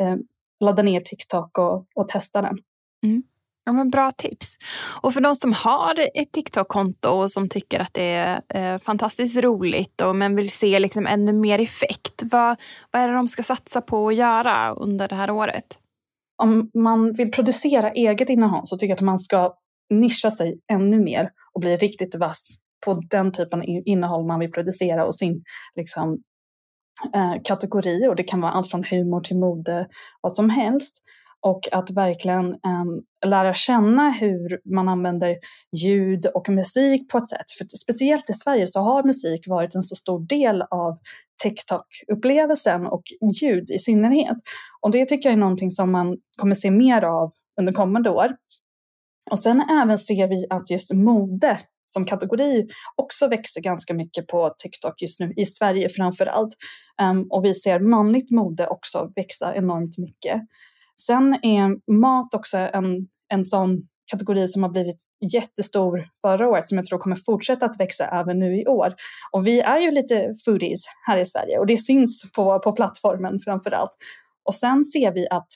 eh, 0.00 0.16
ladda 0.60 0.82
ner 0.82 1.00
TikTok 1.00 1.58
och, 1.58 1.86
och 1.94 2.08
testa 2.08 2.42
den. 2.42 2.58
Mm. 3.04 3.22
Ja, 3.64 3.72
men 3.72 3.90
bra 3.90 4.10
tips. 4.10 4.56
Och 5.02 5.14
för 5.14 5.20
de 5.20 5.36
som 5.36 5.52
har 5.52 5.94
ett 6.14 6.32
TikTok-konto 6.32 7.08
och 7.08 7.30
som 7.30 7.48
tycker 7.48 7.80
att 7.80 7.94
det 7.94 8.02
är 8.02 8.42
eh, 8.48 8.78
fantastiskt 8.78 9.36
roligt 9.36 10.00
och 10.00 10.16
men 10.16 10.36
vill 10.36 10.50
se 10.50 10.78
liksom 10.78 11.06
ännu 11.06 11.32
mer 11.32 11.58
effekt. 11.58 12.22
Vad, 12.22 12.56
vad 12.90 13.02
är 13.02 13.08
det 13.08 13.14
de 13.14 13.28
ska 13.28 13.42
satsa 13.42 13.80
på 13.80 14.08
att 14.08 14.14
göra 14.14 14.74
under 14.74 15.08
det 15.08 15.14
här 15.14 15.30
året? 15.30 15.78
Om 16.42 16.70
man 16.74 17.12
vill 17.12 17.32
producera 17.32 17.90
eget 17.90 18.30
innehåll 18.30 18.66
så 18.66 18.76
tycker 18.76 18.90
jag 18.90 18.96
att 18.96 19.00
man 19.00 19.18
ska 19.18 19.54
nischa 19.90 20.30
sig 20.30 20.60
ännu 20.72 21.00
mer 21.00 21.30
och 21.54 21.60
bli 21.60 21.76
riktigt 21.76 22.14
vass 22.14 22.58
på 22.84 23.02
den 23.10 23.32
typen 23.32 23.60
av 23.60 23.66
innehåll 23.66 24.26
man 24.26 24.40
vill 24.40 24.52
producera 24.52 25.06
och 25.06 25.14
sin 25.14 25.42
liksom, 25.76 26.18
eh, 27.14 27.34
kategori. 27.44 28.06
Och 28.08 28.16
det 28.16 28.22
kan 28.22 28.40
vara 28.40 28.52
allt 28.52 28.70
från 28.70 28.84
humor 28.84 29.20
till 29.20 29.36
mode, 29.38 29.88
vad 30.20 30.32
som 30.32 30.50
helst 30.50 31.04
och 31.42 31.68
att 31.72 31.90
verkligen 31.90 32.46
um, 32.46 33.02
lära 33.26 33.54
känna 33.54 34.10
hur 34.10 34.60
man 34.74 34.88
använder 34.88 35.36
ljud 35.76 36.26
och 36.26 36.48
musik 36.48 37.10
på 37.10 37.18
ett 37.18 37.28
sätt. 37.28 37.50
För 37.58 37.64
speciellt 37.76 38.30
i 38.30 38.32
Sverige 38.32 38.66
så 38.66 38.80
har 38.80 39.02
musik 39.02 39.48
varit 39.48 39.74
en 39.74 39.82
så 39.82 39.96
stor 39.96 40.20
del 40.20 40.62
av 40.62 40.98
TikTok-upplevelsen 41.44 42.86
och 42.86 43.02
ljud 43.42 43.70
i 43.70 43.78
synnerhet. 43.78 44.36
Och 44.80 44.90
det 44.90 45.04
tycker 45.04 45.28
jag 45.28 45.34
är 45.34 45.40
någonting 45.40 45.70
som 45.70 45.92
man 45.92 46.16
kommer 46.36 46.54
se 46.54 46.70
mer 46.70 47.04
av 47.04 47.30
under 47.60 47.72
kommande 47.72 48.10
år. 48.10 48.36
Och 49.30 49.38
sen 49.38 49.60
även 49.60 49.98
ser 49.98 50.28
vi 50.28 50.46
att 50.50 50.70
just 50.70 50.94
mode 50.94 51.58
som 51.92 52.04
kategori 52.04 52.66
också 52.96 53.28
växer 53.28 53.60
ganska 53.60 53.94
mycket 53.94 54.26
på 54.26 54.54
TikTok 54.58 55.02
just 55.02 55.20
nu, 55.20 55.32
i 55.36 55.46
Sverige 55.46 55.88
framför 55.88 56.26
allt. 56.26 56.54
Um, 57.02 57.06
ehm, 57.06 57.26
och 57.30 57.44
vi 57.44 57.54
ser 57.54 57.80
manligt 57.80 58.30
mode 58.30 58.66
också 58.66 59.12
växa 59.16 59.54
enormt 59.54 59.98
mycket. 59.98 60.42
Sen 61.06 61.34
är 61.44 61.92
mat 61.92 62.34
också 62.34 62.58
en, 62.58 63.08
en 63.28 63.44
sån 63.44 63.82
kategori 64.10 64.48
som 64.48 64.62
har 64.62 64.70
blivit 64.70 65.04
jättestor 65.32 66.04
förra 66.22 66.48
året 66.48 66.66
som 66.66 66.78
jag 66.78 66.86
tror 66.86 66.98
kommer 66.98 67.16
fortsätta 67.16 67.66
att 67.66 67.80
växa 67.80 68.06
även 68.06 68.38
nu 68.38 68.60
i 68.60 68.66
år. 68.66 68.94
Och 69.32 69.46
vi 69.46 69.60
är 69.60 69.78
ju 69.78 69.90
lite 69.90 70.34
foodies 70.44 70.80
här 71.06 71.18
i 71.18 71.24
Sverige 71.24 71.58
och 71.58 71.66
det 71.66 71.76
syns 71.76 72.32
på, 72.32 72.58
på 72.58 72.72
plattformen 72.72 73.38
framför 73.44 73.70
allt. 73.70 73.90
Och 74.44 74.54
sen 74.54 74.84
ser 74.84 75.12
vi 75.12 75.28
att 75.28 75.46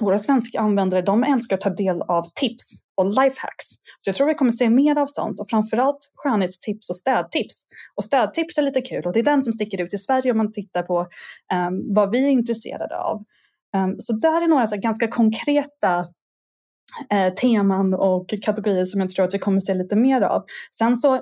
våra 0.00 0.18
svenska 0.18 0.60
användare 0.60 1.02
de 1.02 1.24
älskar 1.24 1.56
att 1.56 1.60
ta 1.60 1.70
del 1.70 2.02
av 2.02 2.22
tips 2.34 2.70
och 2.96 3.06
lifehacks. 3.06 3.66
Så 3.98 4.08
jag 4.08 4.14
tror 4.14 4.26
vi 4.26 4.34
kommer 4.34 4.50
se 4.50 4.70
mer 4.70 4.98
av 4.98 5.06
sånt 5.06 5.40
och 5.40 5.50
framförallt 5.50 6.10
skönhetstips 6.14 6.90
och 6.90 6.96
städtips. 6.96 7.66
Och 7.94 8.04
städtips 8.04 8.58
är 8.58 8.62
lite 8.62 8.80
kul 8.80 9.06
och 9.06 9.12
det 9.12 9.20
är 9.20 9.24
den 9.24 9.42
som 9.42 9.52
sticker 9.52 9.82
ut 9.82 9.94
i 9.94 9.98
Sverige 9.98 10.30
om 10.30 10.36
man 10.36 10.52
tittar 10.52 10.82
på 10.82 11.00
um, 11.00 11.94
vad 11.94 12.10
vi 12.10 12.26
är 12.26 12.30
intresserade 12.30 12.98
av. 12.98 13.24
Um, 13.76 13.96
så 13.98 14.12
där 14.12 14.42
är 14.42 14.48
några 14.48 14.66
så 14.66 14.76
ganska 14.76 15.08
konkreta 15.08 16.04
eh, 17.10 17.34
teman 17.34 17.94
och 17.94 18.34
kategorier 18.42 18.84
som 18.84 19.00
jag 19.00 19.10
tror 19.10 19.24
att 19.24 19.34
vi 19.34 19.38
kommer 19.38 19.60
se 19.60 19.74
lite 19.74 19.96
mer 19.96 20.22
av. 20.22 20.44
Sen 20.70 20.96
så 20.96 21.20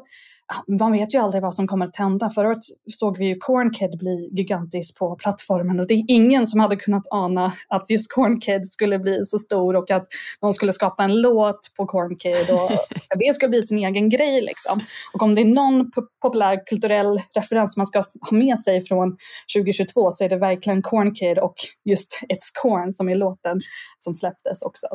man 0.80 0.92
vet 0.92 1.14
ju 1.14 1.18
aldrig 1.18 1.42
vad 1.42 1.54
som 1.54 1.66
kommer 1.66 1.86
att 1.86 1.96
hända. 1.96 2.30
Förra 2.30 2.48
året 2.48 2.64
såg 2.90 3.18
vi 3.18 3.26
ju 3.26 3.36
Cornkid 3.36 3.98
bli 3.98 4.30
gigantisk 4.32 4.98
på 4.98 5.16
plattformen 5.16 5.80
och 5.80 5.86
det 5.86 5.94
är 5.94 6.04
ingen 6.08 6.46
som 6.46 6.60
hade 6.60 6.76
kunnat 6.76 7.06
ana 7.10 7.52
att 7.68 7.90
just 7.90 8.12
Cornkid 8.12 8.66
skulle 8.66 8.98
bli 8.98 9.24
så 9.24 9.38
stor 9.38 9.76
och 9.76 9.90
att 9.90 10.06
de 10.40 10.52
skulle 10.52 10.72
skapa 10.72 11.04
en 11.04 11.20
låt 11.20 11.60
på 11.76 11.86
Cornkid 11.86 12.50
och 12.50 12.72
att 12.72 13.18
det 13.18 13.34
skulle 13.34 13.48
bli 13.48 13.62
sin 13.62 13.78
egen 13.78 14.08
grej 14.08 14.40
liksom. 14.40 14.80
Och 15.14 15.22
om 15.22 15.34
det 15.34 15.40
är 15.40 15.46
någon 15.46 15.90
populär 16.20 16.66
kulturell 16.66 17.18
referens 17.34 17.76
man 17.76 17.86
ska 17.86 18.02
ha 18.30 18.36
med 18.36 18.58
sig 18.58 18.84
från 18.84 19.16
2022 19.56 20.12
så 20.12 20.24
är 20.24 20.28
det 20.28 20.36
verkligen 20.36 20.82
Cornkid 20.82 21.38
och 21.38 21.54
just 21.84 22.20
It's 22.28 22.62
Corn 22.62 22.92
som 22.92 23.08
är 23.08 23.14
låten 23.14 23.60
som 23.98 24.14
släpptes 24.14 24.62
också. 24.62 24.86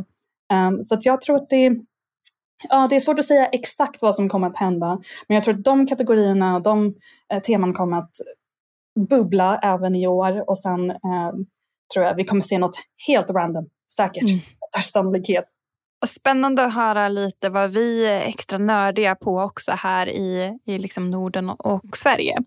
Um, 0.53 0.83
så 0.83 0.97
jag 1.01 1.21
tror 1.21 1.35
att 1.35 1.49
det 1.49 1.75
Ja, 2.69 2.87
det 2.89 2.95
är 2.95 2.99
svårt 2.99 3.19
att 3.19 3.25
säga 3.25 3.45
exakt 3.45 4.01
vad 4.01 4.15
som 4.15 4.29
kommer 4.29 4.47
att 4.47 4.57
hända. 4.57 5.01
Men 5.27 5.35
jag 5.35 5.43
tror 5.43 5.53
att 5.53 5.63
de 5.63 5.87
kategorierna 5.87 6.55
och 6.55 6.61
de 6.61 6.95
eh, 7.33 7.41
teman 7.41 7.73
kommer 7.73 7.97
att 7.97 8.11
bubbla 9.09 9.59
även 9.63 9.95
i 9.95 10.07
år. 10.07 10.49
Och 10.49 10.59
sen 10.59 10.89
eh, 10.89 11.31
tror 11.93 12.05
jag 12.05 12.15
vi 12.15 12.23
kommer 12.23 12.41
se 12.41 12.57
något 12.57 12.75
helt 13.07 13.29
random, 13.29 13.69
säkert, 13.95 14.29
mm. 14.29 14.39
största 14.69 14.99
sannolikhet. 14.99 15.45
Spännande 16.05 16.65
att 16.65 16.73
höra 16.73 17.09
lite 17.09 17.49
vad 17.49 17.71
vi 17.71 18.05
är 18.05 18.21
extra 18.21 18.57
nördiga 18.57 19.15
på 19.15 19.39
också 19.39 19.71
här 19.71 20.09
i, 20.09 20.57
i 20.65 20.77
liksom 20.77 21.11
Norden 21.11 21.49
och 21.49 21.97
Sverige. 21.97 22.37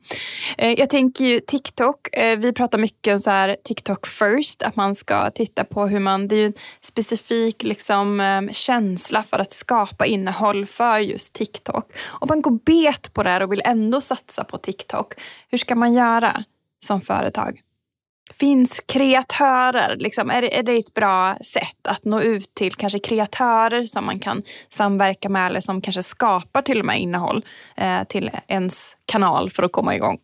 Eh, 0.59 0.73
jag 0.73 0.91
tänker 0.91 1.25
ju 1.25 1.41
TikTok. 1.41 2.17
Eh, 2.17 2.39
vi 2.39 2.53
pratar 2.53 2.79
mycket 2.79 3.13
om 3.13 3.21
så 3.21 3.31
här 3.31 3.57
TikTok 3.65 4.07
first, 4.07 4.63
att 4.63 4.77
man 4.77 4.95
ska 4.95 5.31
titta 5.31 5.65
på 5.65 5.87
hur 5.87 6.01
man... 6.01 6.29
Det 6.29 6.37
är 6.37 6.39
ju 6.39 6.47
en 6.47 6.53
specifik 6.81 7.63
liksom, 7.63 8.21
eh, 8.21 8.53
känsla 8.53 9.23
för 9.23 9.39
att 9.39 9.53
skapa 9.53 10.07
innehåll 10.07 10.67
för 10.67 10.99
just 10.99 11.35
TikTok. 11.35 11.93
Om 12.09 12.29
man 12.29 12.43
går 12.43 12.59
bet 12.65 13.15
på 13.15 13.23
det 13.23 13.31
här 13.31 13.43
och 13.43 13.53
vill 13.53 13.63
ändå 13.65 14.01
satsa 14.01 14.45
på 14.45 14.59
TikTok, 14.59 15.15
hur 15.49 15.59
ska 15.59 15.75
man 15.75 15.95
göra 15.95 16.45
som 16.87 17.01
företag? 17.01 17.61
Finns 18.33 18.81
kreatörer? 18.87 19.97
Liksom, 19.97 20.31
är, 20.31 20.43
det, 20.43 20.59
är 20.59 20.63
det 20.63 20.79
ett 20.79 20.95
bra 20.95 21.37
sätt 21.45 21.87
att 21.89 22.05
nå 22.05 22.21
ut 22.21 22.55
till 22.55 22.75
kanske 22.75 22.99
kreatörer 22.99 23.87
som 23.87 24.05
man 24.05 24.19
kan 24.19 24.43
samverka 24.69 25.29
med 25.29 25.47
eller 25.47 25.61
som 25.61 25.81
kanske 25.81 26.03
skapar 26.03 26.63
till 26.63 26.81
och 26.81 26.87
med 26.87 27.01
innehåll 27.01 27.45
eh, 27.77 28.05
till 28.05 28.31
ens 28.49 28.97
kanal 29.07 29.51
för 29.51 29.63
att 29.63 29.73
komma 29.73 29.95
igång? 29.95 30.19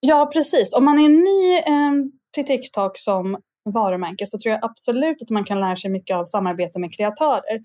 Ja, 0.00 0.30
precis. 0.32 0.74
Om 0.74 0.84
man 0.84 0.98
är 0.98 1.08
ny 1.08 1.56
eh, 1.56 1.92
till 2.34 2.44
TikTok 2.44 2.98
som 2.98 3.38
varumärke 3.64 4.26
så 4.26 4.38
tror 4.38 4.52
jag 4.52 4.64
absolut 4.64 5.22
att 5.22 5.30
man 5.30 5.44
kan 5.44 5.60
lära 5.60 5.76
sig 5.76 5.90
mycket 5.90 6.16
av 6.16 6.24
samarbete 6.24 6.78
med 6.78 6.96
kreatörer. 6.96 7.60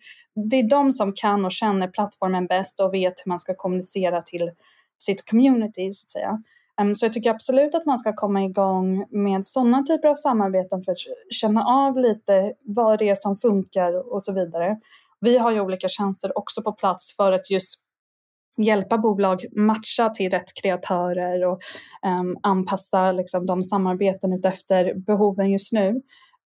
Det 0.49 0.59
är 0.59 0.69
de 0.69 0.91
som 0.91 1.13
kan 1.13 1.45
och 1.45 1.51
känner 1.51 1.87
plattformen 1.87 2.47
bäst 2.47 2.79
och 2.79 2.93
vet 2.93 3.13
hur 3.25 3.29
man 3.29 3.39
ska 3.39 3.55
kommunicera 3.55 4.21
till 4.21 4.51
sitt 4.97 5.29
community 5.29 5.93
så 5.93 6.03
att 6.03 6.09
säga. 6.09 6.43
Ehm, 6.81 6.95
så 6.95 7.05
jag 7.05 7.13
tycker 7.13 7.29
absolut 7.29 7.75
att 7.75 7.85
man 7.85 7.97
ska 7.97 8.13
komma 8.13 8.43
igång 8.43 9.05
med 9.09 9.45
sådana 9.45 9.83
typer 9.83 10.07
av 10.07 10.15
samarbeten 10.15 10.83
för 10.83 10.91
att 10.91 10.97
känna 11.29 11.63
av 11.65 11.97
lite 11.97 12.53
vad 12.61 12.99
det 12.99 13.09
är 13.09 13.15
som 13.15 13.35
funkar 13.35 14.13
och 14.13 14.23
så 14.23 14.33
vidare. 14.33 14.77
Vi 15.19 15.37
har 15.37 15.51
ju 15.51 15.61
olika 15.61 15.87
tjänster 15.87 16.37
också 16.37 16.61
på 16.61 16.71
plats 16.71 17.15
för 17.15 17.31
att 17.31 17.51
just 17.51 17.81
hjälpa 18.57 18.97
bolag 18.97 19.45
matcha 19.55 20.09
till 20.09 20.31
rätt 20.31 20.61
kreatörer 20.61 21.45
och 21.45 21.59
um, 22.05 22.37
anpassa 22.43 23.11
liksom, 23.11 23.45
de 23.45 23.63
samarbeten 23.63 24.33
utefter 24.33 24.93
behoven 24.95 25.51
just 25.51 25.71
nu. 25.71 25.89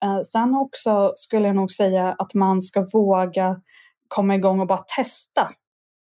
Uh, 0.05 0.21
sen 0.21 0.55
också 0.55 1.11
skulle 1.15 1.47
jag 1.47 1.55
nog 1.55 1.71
säga 1.71 2.15
att 2.19 2.33
man 2.33 2.61
ska 2.61 2.85
våga 2.93 3.61
komma 4.07 4.35
igång 4.35 4.59
och 4.59 4.67
bara 4.67 4.83
testa 4.97 5.49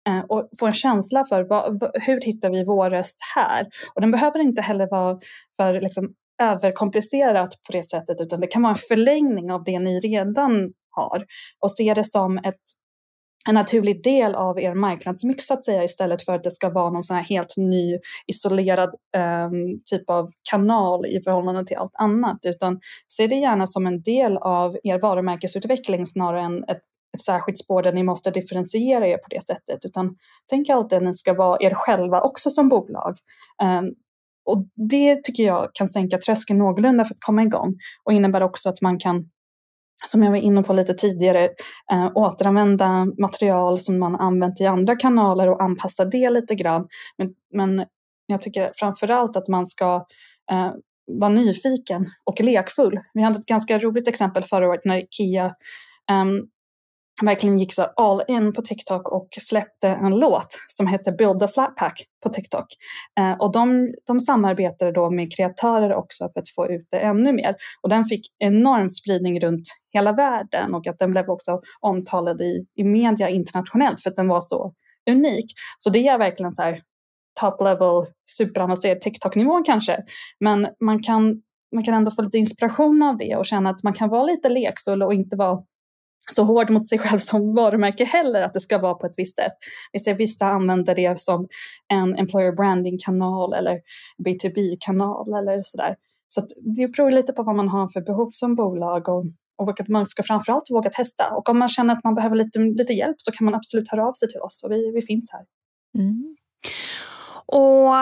Eh, 0.07 0.19
och 0.19 0.49
få 0.59 0.67
en 0.67 0.73
känsla 0.73 1.25
för 1.25 1.43
vad, 1.43 1.83
hur 1.93 2.21
hittar 2.21 2.49
vi 2.49 2.63
vår 2.63 2.89
röst 2.89 3.19
här? 3.35 3.67
Och 3.95 4.01
den 4.01 4.11
behöver 4.11 4.39
inte 4.39 4.61
heller 4.61 4.87
vara 4.91 5.19
för 5.57 5.81
liksom, 5.81 6.13
överkomplicerat 6.41 7.49
på 7.67 7.71
det 7.71 7.83
sättet 7.83 8.21
utan 8.21 8.39
det 8.39 8.47
kan 8.47 8.61
vara 8.61 8.73
en 8.73 8.79
förlängning 8.89 9.51
av 9.51 9.63
det 9.63 9.79
ni 9.79 9.99
redan 9.99 10.73
har 10.89 11.23
och 11.59 11.71
se 11.71 11.93
det 11.93 12.03
som 12.03 12.37
ett 12.37 12.61
en 13.47 13.55
naturlig 13.55 14.03
del 14.03 14.35
av 14.35 14.59
er 14.59 14.73
marknadsmix 14.73 15.51
att 15.51 15.63
säga 15.63 15.83
istället 15.83 16.25
för 16.25 16.33
att 16.33 16.43
det 16.43 16.51
ska 16.51 16.69
vara 16.69 16.89
någon 16.89 17.03
sån 17.03 17.17
här 17.17 17.23
helt 17.23 17.57
ny 17.57 17.99
isolerad 18.27 18.89
eh, 19.15 19.49
typ 19.85 20.09
av 20.09 20.31
kanal 20.51 21.05
i 21.05 21.21
förhållande 21.23 21.65
till 21.65 21.77
allt 21.77 21.95
annat 21.99 22.37
utan 22.45 22.79
se 23.07 23.27
det 23.27 23.35
gärna 23.35 23.67
som 23.67 23.87
en 23.87 24.01
del 24.01 24.37
av 24.37 24.77
er 24.83 24.99
varumärkesutveckling 24.99 26.05
snarare 26.05 26.41
än 26.41 26.63
ett, 26.63 26.81
ett 27.15 27.21
särskilt 27.21 27.57
spår 27.57 27.83
där 27.83 27.93
ni 27.93 28.03
måste 28.03 28.31
differentiera 28.31 29.07
er 29.07 29.17
på 29.17 29.27
det 29.29 29.43
sättet 29.47 29.85
utan 29.85 30.15
tänk 30.49 30.69
alltid 30.69 30.97
att 30.97 31.03
ni 31.03 31.13
ska 31.13 31.33
vara 31.33 31.57
er 31.61 31.73
själva 31.73 32.21
också 32.21 32.49
som 32.49 32.69
bolag. 32.69 33.17
Ehm, 33.63 33.85
och 34.45 34.65
det 34.89 35.23
tycker 35.23 35.43
jag 35.43 35.69
kan 35.73 35.89
sänka 35.89 36.17
tröskeln 36.17 36.59
någorlunda 36.59 37.05
för 37.05 37.13
att 37.13 37.21
komma 37.25 37.43
igång 37.43 37.75
och 38.03 38.13
innebär 38.13 38.43
också 38.43 38.69
att 38.69 38.81
man 38.81 38.99
kan 38.99 39.29
som 40.05 40.23
jag 40.23 40.31
var 40.31 40.37
inne 40.37 40.63
på 40.63 40.73
lite 40.73 40.93
tidigare, 40.93 41.49
äh, 41.91 42.11
återanvända 42.15 43.05
material 43.05 43.79
som 43.79 43.99
man 43.99 44.15
använt 44.15 44.61
i 44.61 44.65
andra 44.65 44.95
kanaler 44.95 45.49
och 45.49 45.63
anpassa 45.63 46.05
det 46.05 46.29
lite 46.29 46.55
grann. 46.55 46.87
Men, 47.17 47.29
men 47.53 47.85
jag 48.25 48.41
tycker 48.41 48.71
framförallt 48.75 49.37
att 49.37 49.47
man 49.47 49.65
ska 49.65 50.05
äh, 50.51 50.71
vara 51.11 51.29
nyfiken 51.29 52.05
och 52.23 52.41
lekfull. 52.41 52.99
Vi 53.13 53.21
hade 53.21 53.39
ett 53.39 53.45
ganska 53.45 53.79
roligt 53.79 54.07
exempel 54.07 54.43
förra 54.43 54.69
året 54.69 54.85
när 54.85 54.97
Ikea 54.97 55.45
um, 56.11 56.47
verkligen 57.21 57.59
gick 57.59 57.73
så 57.73 57.83
all 57.83 58.23
in 58.27 58.53
på 58.53 58.61
TikTok 58.61 59.11
och 59.11 59.27
släppte 59.39 59.87
en 59.87 60.19
låt 60.19 60.47
som 60.67 60.87
hette 60.87 61.11
Build 61.11 61.43
a 61.43 61.47
Flat 61.47 61.75
Pack 61.75 62.03
på 62.23 62.29
TikTok. 62.29 62.65
Eh, 63.19 63.31
och 63.31 63.51
de, 63.51 63.93
de 64.07 64.19
samarbetade 64.19 64.91
då 64.91 65.09
med 65.09 65.35
kreatörer 65.35 65.93
också 65.93 66.29
för 66.33 66.39
att 66.39 66.49
få 66.49 66.67
ut 66.67 66.87
det 66.91 66.99
ännu 66.99 67.33
mer. 67.33 67.55
Och 67.81 67.89
den 67.89 68.05
fick 68.05 68.21
enorm 68.39 68.89
spridning 68.89 69.39
runt 69.39 69.67
hela 69.93 70.11
världen 70.11 70.75
och 70.75 70.87
att 70.87 70.99
den 70.99 71.11
blev 71.11 71.29
också 71.29 71.61
omtalad 71.81 72.41
i, 72.41 72.65
i 72.75 72.83
media 72.83 73.29
internationellt 73.29 74.01
för 74.01 74.09
att 74.09 74.15
den 74.15 74.27
var 74.27 74.41
så 74.41 74.73
unik. 75.09 75.45
Så 75.77 75.89
det 75.89 76.07
är 76.07 76.17
verkligen 76.17 76.51
så 76.51 76.63
här 76.63 76.81
top 77.39 77.61
level 77.61 78.05
superavancerad 78.25 79.01
TikTok-nivå 79.01 79.63
kanske. 79.65 80.03
Men 80.39 80.67
man 80.79 81.03
kan, 81.03 81.41
man 81.75 81.83
kan 81.83 81.93
ändå 81.93 82.11
få 82.11 82.21
lite 82.21 82.37
inspiration 82.37 83.03
av 83.03 83.17
det 83.17 83.35
och 83.35 83.45
känna 83.45 83.69
att 83.69 83.83
man 83.83 83.93
kan 83.93 84.09
vara 84.09 84.23
lite 84.23 84.49
lekfull 84.49 85.03
och 85.03 85.13
inte 85.13 85.35
vara 85.35 85.63
så 86.31 86.43
hård 86.43 86.69
mot 86.69 86.85
sig 86.85 86.97
själv 86.97 87.19
som 87.19 87.55
varumärke 87.55 88.05
heller 88.05 88.41
att 88.41 88.53
det 88.53 88.59
ska 88.59 88.77
vara 88.77 88.93
på 88.93 89.05
ett 89.05 89.13
visst 89.17 89.35
sätt. 89.35 89.53
Vi 89.93 89.99
ser 89.99 90.13
vissa 90.13 90.45
använder 90.45 90.95
det 90.95 91.19
som 91.19 91.47
en 91.93 92.15
employer 92.15 92.51
branding-kanal 92.51 93.53
eller 93.53 93.79
B2B-kanal 94.25 95.33
eller 95.33 95.61
sådär. 95.61 95.95
Så 96.27 96.41
det 96.75 96.91
beror 96.95 97.11
lite 97.11 97.33
på 97.33 97.43
vad 97.43 97.55
man 97.55 97.69
har 97.69 97.87
för 97.87 98.01
behov 98.01 98.27
som 98.31 98.55
bolag 98.55 99.09
och, 99.09 99.25
och 99.57 99.79
att 99.79 99.87
man 99.87 100.05
ska 100.05 100.23
framförallt 100.23 100.71
våga 100.71 100.89
testa. 100.89 101.29
Och 101.29 101.49
om 101.49 101.59
man 101.59 101.69
känner 101.69 101.93
att 101.93 102.03
man 102.03 102.15
behöver 102.15 102.35
lite, 102.35 102.59
lite 102.59 102.93
hjälp 102.93 103.15
så 103.17 103.31
kan 103.31 103.45
man 103.45 103.55
absolut 103.55 103.91
höra 103.91 104.07
av 104.07 104.13
sig 104.13 104.29
till 104.29 104.41
oss 104.41 104.63
och 104.63 104.71
vi, 104.71 104.91
vi 104.91 105.01
finns 105.01 105.31
här. 105.31 105.45
Mm. 106.03 106.35
Och 107.45 107.93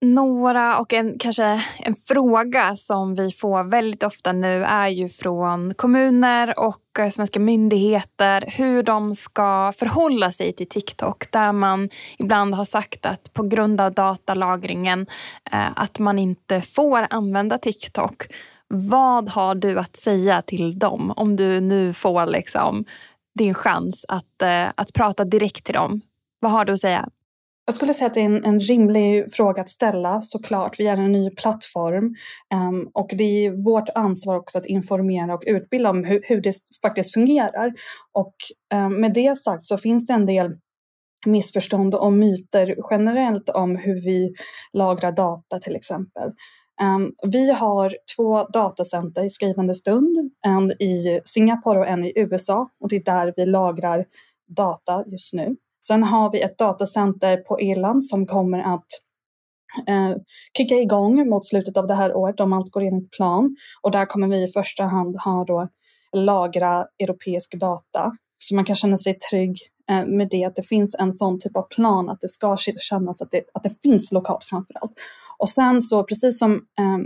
några 0.00 0.78
och 0.78 0.92
en, 0.92 1.18
kanske 1.18 1.64
en 1.78 1.94
fråga 1.94 2.76
som 2.76 3.14
vi 3.14 3.32
får 3.32 3.64
väldigt 3.64 4.02
ofta 4.02 4.32
nu 4.32 4.64
är 4.64 4.88
ju 4.88 5.08
från 5.08 5.74
kommuner 5.74 6.58
och 6.58 6.98
eh, 6.98 7.10
svenska 7.10 7.40
myndigheter 7.40 8.44
hur 8.56 8.82
de 8.82 9.14
ska 9.14 9.72
förhålla 9.76 10.32
sig 10.32 10.52
till 10.52 10.68
TikTok 10.68 11.32
där 11.32 11.52
man 11.52 11.88
ibland 12.18 12.54
har 12.54 12.64
sagt 12.64 13.06
att 13.06 13.32
på 13.32 13.42
grund 13.42 13.80
av 13.80 13.92
datalagringen 13.92 15.06
eh, 15.52 15.68
att 15.76 15.98
man 15.98 16.18
inte 16.18 16.60
får 16.60 17.06
använda 17.10 17.58
TikTok. 17.58 18.26
Vad 18.68 19.28
har 19.28 19.54
du 19.54 19.78
att 19.78 19.96
säga 19.96 20.42
till 20.42 20.78
dem 20.78 21.12
om 21.16 21.36
du 21.36 21.60
nu 21.60 21.92
får 21.92 22.26
liksom 22.26 22.84
din 23.38 23.54
chans 23.54 24.04
att, 24.08 24.42
eh, 24.42 24.66
att 24.74 24.92
prata 24.92 25.24
direkt 25.24 25.64
till 25.64 25.74
dem? 25.74 26.00
Vad 26.40 26.52
har 26.52 26.64
du 26.64 26.72
att 26.72 26.80
säga? 26.80 27.08
Jag 27.68 27.74
skulle 27.74 27.94
säga 27.94 28.06
att 28.06 28.14
det 28.14 28.20
är 28.20 28.24
en, 28.24 28.44
en 28.44 28.60
rimlig 28.60 29.32
fråga 29.32 29.62
att 29.62 29.68
ställa 29.68 30.20
såklart. 30.20 30.80
Vi 30.80 30.86
är 30.86 30.96
en 30.96 31.12
ny 31.12 31.30
plattform 31.30 32.14
um, 32.54 32.90
och 32.94 33.10
det 33.18 33.46
är 33.46 33.64
vårt 33.64 33.88
ansvar 33.94 34.36
också 34.36 34.58
att 34.58 34.66
informera 34.66 35.34
och 35.34 35.42
utbilda 35.46 35.90
om 35.90 36.04
hur, 36.04 36.22
hur 36.24 36.40
det 36.40 36.52
faktiskt 36.82 37.14
fungerar. 37.14 37.72
Och 38.12 38.34
um, 38.74 39.00
med 39.00 39.14
det 39.14 39.38
sagt 39.38 39.64
så 39.64 39.78
finns 39.78 40.06
det 40.06 40.12
en 40.12 40.26
del 40.26 40.52
missförstånd 41.26 41.94
och 41.94 42.12
myter 42.12 42.76
generellt 42.90 43.48
om 43.48 43.76
hur 43.76 44.00
vi 44.00 44.34
lagrar 44.72 45.12
data 45.12 45.58
till 45.58 45.76
exempel. 45.76 46.30
Um, 46.82 47.12
vi 47.22 47.52
har 47.52 47.94
två 48.16 48.44
datacenter 48.44 49.24
i 49.24 49.30
skrivande 49.30 49.74
stund, 49.74 50.32
en 50.46 50.72
i 50.72 51.20
Singapore 51.24 51.78
och 51.78 51.88
en 51.88 52.04
i 52.04 52.12
USA 52.16 52.70
och 52.80 52.88
det 52.88 52.96
är 52.96 53.04
där 53.04 53.34
vi 53.36 53.46
lagrar 53.46 54.04
data 54.46 55.04
just 55.06 55.34
nu. 55.34 55.56
Sen 55.84 56.02
har 56.02 56.32
vi 56.32 56.40
ett 56.40 56.58
datacenter 56.58 57.36
på 57.36 57.60
Irland 57.60 58.04
som 58.04 58.26
kommer 58.26 58.58
att 58.74 58.86
eh, 59.86 60.16
kicka 60.58 60.74
igång 60.74 61.28
mot 61.28 61.46
slutet 61.46 61.76
av 61.76 61.86
det 61.86 61.94
här 61.94 62.16
året 62.16 62.40
om 62.40 62.52
allt 62.52 62.70
går 62.70 62.82
enligt 62.82 63.10
plan. 63.10 63.56
Och 63.82 63.90
där 63.90 64.06
kommer 64.06 64.28
vi 64.28 64.44
i 64.44 64.48
första 64.48 64.84
hand 64.84 65.16
ha 65.24 65.44
då 65.44 65.68
lagra 66.16 66.86
europeisk 66.98 67.60
data. 67.60 68.12
Så 68.38 68.54
man 68.54 68.64
kan 68.64 68.76
känna 68.76 68.96
sig 68.96 69.14
trygg 69.30 69.58
eh, 69.90 70.06
med 70.06 70.28
det, 70.30 70.44
att 70.44 70.56
det 70.56 70.68
finns 70.68 70.96
en 70.98 71.12
sån 71.12 71.40
typ 71.40 71.56
av 71.56 71.62
plan, 71.62 72.08
att 72.08 72.20
det 72.20 72.28
ska 72.28 72.56
kännas 72.56 73.22
att 73.22 73.30
det, 73.30 73.42
att 73.54 73.62
det 73.62 73.82
finns 73.82 74.12
lokalt 74.12 74.44
framför 74.44 74.74
allt. 74.80 74.92
Och 75.38 75.48
sen 75.48 75.80
så 75.80 76.04
precis 76.04 76.38
som 76.38 76.52
eh, 76.54 76.98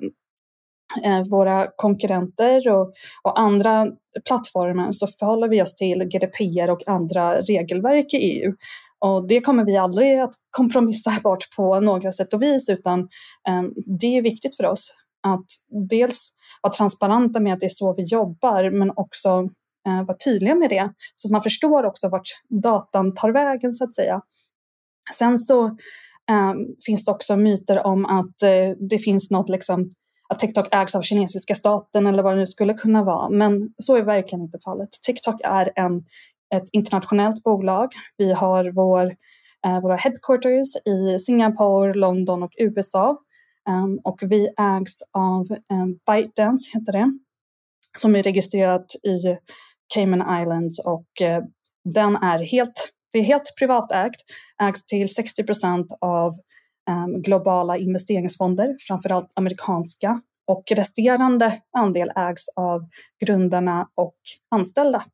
Eh, 1.05 1.22
våra 1.31 1.68
konkurrenter 1.76 2.68
och, 2.68 2.92
och, 3.22 3.40
andra 3.40 3.87
plattformar 4.26 4.92
så 4.92 5.07
förhåller 5.07 5.48
vi 5.48 5.62
oss 5.62 5.74
till 5.74 6.05
GDPR 6.05 6.70
och 6.70 6.88
andra 6.88 7.40
regelverk 7.40 8.14
i 8.14 8.16
EU. 8.16 8.52
Och 8.98 9.28
det 9.28 9.40
kommer 9.40 9.64
vi 9.64 9.76
aldrig 9.76 10.18
att 10.18 10.35
kompromissa 10.50 11.12
bort 11.22 11.57
på 11.57 11.81
några 11.81 12.12
sätt 12.12 12.35
och 12.35 12.42
vis 12.42 12.68
utan 12.68 13.00
eh, 13.48 13.62
det 14.00 14.16
är 14.16 14.22
viktigt 14.22 14.57
för 14.57 14.64
oss 14.64 14.94
att 15.22 15.46
dels 15.90 16.35
vara 16.62 16.72
transparenta 16.72 17.40
med 17.40 17.55
att 17.55 17.61
det 17.61 17.66
är 17.66 17.68
så 17.68 17.94
vi 17.94 18.02
jobbar 18.02 18.70
men 18.70 18.92
också 18.96 19.28
eh, 19.87 20.07
vara 20.07 20.16
tydliga 20.24 20.55
med 20.55 20.70
det 20.70 20.92
så 21.14 21.28
att 21.28 21.33
man 21.33 21.42
förstår 21.42 21.85
också 21.85 22.09
vart 22.09 22.28
datan 22.62 23.14
tar 23.14 23.31
vägen 23.31 23.72
så 23.72 23.85
att 23.85 23.94
säga. 23.94 24.20
Sen 25.14 25.38
så 25.38 25.64
eh, 26.31 26.55
finns 26.87 27.05
det 27.05 27.12
också 27.12 27.37
myter 27.37 27.87
om 27.87 28.07
att 28.07 28.42
eh, 28.42 28.76
det 28.90 28.98
finns 28.98 29.31
något 29.31 29.48
liksom 29.48 29.90
att 30.33 30.38
TikTok 30.38 30.68
ägs 30.73 30.95
av 30.95 31.03
kinesiska 31.03 31.55
staten 31.55 32.07
eller 32.07 32.23
vad 32.23 32.33
det 32.33 32.38
nu 32.38 32.47
skulle 32.47 32.75
kunna 32.75 33.05
vara. 33.05 33.29
Men 33.29 33.75
så 33.79 33.97
är 33.97 34.03
verkligen 34.03 34.45
inte 34.45 34.59
fallet. 34.64 34.88
TikTok 35.07 35.40
är 35.45 35.73
en, 35.77 36.05
ett 36.55 36.68
internationellt 36.73 37.42
bolag. 37.42 37.88
Vi 38.16 38.33
har 38.33 38.73
vår, 38.75 39.16
eh, 39.66 39.81
våra 39.81 39.97
headquarters 39.97 40.77
i 40.87 41.18
Singapore, 41.18 41.95
London 41.95 42.42
och 42.42 42.53
USA. 42.59 43.18
Um, 43.68 44.01
och 44.05 44.18
vi 44.23 44.49
ägs 44.61 45.03
av 45.12 45.47
um, 45.73 45.99
ByteDance, 46.11 46.71
heter 46.79 46.92
det, 46.92 47.12
som 47.99 48.16
är 48.16 48.23
registrerat 48.23 48.87
i 49.05 49.37
Cayman 49.95 50.40
Islands 50.42 50.79
och 50.79 51.07
uh, 51.21 51.45
den 51.95 52.16
är 52.16 52.38
helt, 52.38 52.92
det 53.12 53.18
är 53.18 53.23
helt 53.23 53.55
privatägt, 53.59 54.21
ägs 54.62 54.85
till 54.85 55.14
60 55.14 55.45
procent 55.45 55.87
av 56.01 56.31
Ehm, 56.90 57.23
globala 57.23 57.77
investeringsfonder, 57.77 58.77
framförallt 58.88 59.33
amerikanska. 59.35 60.21
Och 60.47 60.64
resterande 60.77 61.61
andel 61.79 62.12
ägs 62.16 62.49
av 62.57 62.88
grundarna 63.25 63.88
och 63.95 64.16
anställda. 64.51 65.05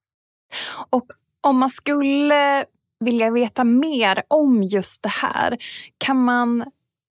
Och 0.91 1.07
om 1.41 1.59
man 1.59 1.71
skulle 1.71 2.65
vilja 3.01 3.31
veta 3.31 3.65
mer 3.65 4.23
om 4.29 4.63
just 4.63 5.03
det 5.03 5.09
här, 5.09 5.59
kan 5.99 6.25
man 6.25 6.65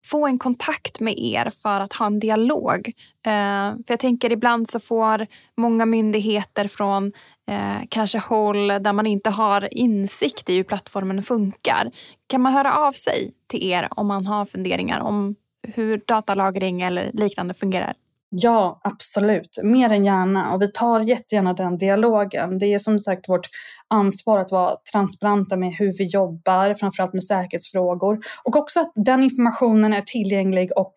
få 0.05 0.27
en 0.27 0.39
kontakt 0.39 0.99
med 0.99 1.17
er 1.17 1.49
för 1.49 1.79
att 1.79 1.93
ha 1.93 2.05
en 2.05 2.19
dialog. 2.19 2.87
Eh, 3.25 3.71
för 3.71 3.85
jag 3.87 3.99
tänker 3.99 4.31
ibland 4.31 4.69
så 4.69 4.79
får 4.79 5.27
många 5.57 5.85
myndigheter 5.85 6.67
från 6.67 7.11
eh, 7.47 7.81
kanske 7.89 8.17
håll 8.17 8.67
där 8.67 8.93
man 8.93 9.05
inte 9.05 9.29
har 9.29 9.73
insikt 9.73 10.49
i 10.49 10.55
hur 10.55 10.63
plattformen 10.63 11.23
funkar. 11.23 11.91
Kan 12.27 12.41
man 12.41 12.53
höra 12.53 12.77
av 12.77 12.91
sig 12.91 13.33
till 13.47 13.63
er 13.63 13.87
om 13.91 14.07
man 14.07 14.25
har 14.25 14.45
funderingar 14.45 14.99
om 14.99 15.35
hur 15.67 16.01
datalagring 16.07 16.81
eller 16.81 17.11
liknande 17.13 17.53
fungerar? 17.53 17.93
Ja, 18.29 18.79
absolut. 18.83 19.59
Mer 19.63 19.91
än 19.91 20.05
gärna. 20.05 20.53
Och 20.53 20.61
vi 20.61 20.71
tar 20.71 20.99
jättegärna 20.99 21.53
den 21.53 21.77
dialogen. 21.77 22.57
Det 22.59 22.73
är 22.73 22.77
som 22.77 22.99
sagt 22.99 23.29
vårt 23.29 23.47
ansvar 23.87 24.39
att 24.39 24.51
vara 24.51 24.75
transparenta 24.93 25.57
med 25.57 25.73
hur 25.73 25.93
vi 25.97 26.03
jobbar, 26.03 26.73
framförallt 26.73 27.13
med 27.13 27.23
säkerhetsfrågor. 27.23 28.19
Och 28.43 28.55
också 28.55 28.79
att 28.79 28.91
den 28.95 29.23
informationen 29.23 29.93
är 29.93 30.01
tillgänglig 30.01 30.71
och 30.77 30.93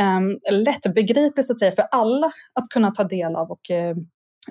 um, 0.00 0.38
lättbegriplig 0.50 1.44
så 1.44 1.52
att 1.52 1.58
säga 1.58 1.72
för 1.72 1.86
alla 1.90 2.26
att 2.54 2.68
kunna 2.68 2.90
ta 2.90 3.04
del 3.04 3.36
av 3.36 3.50
och 3.50 3.70
uh, 3.70 4.02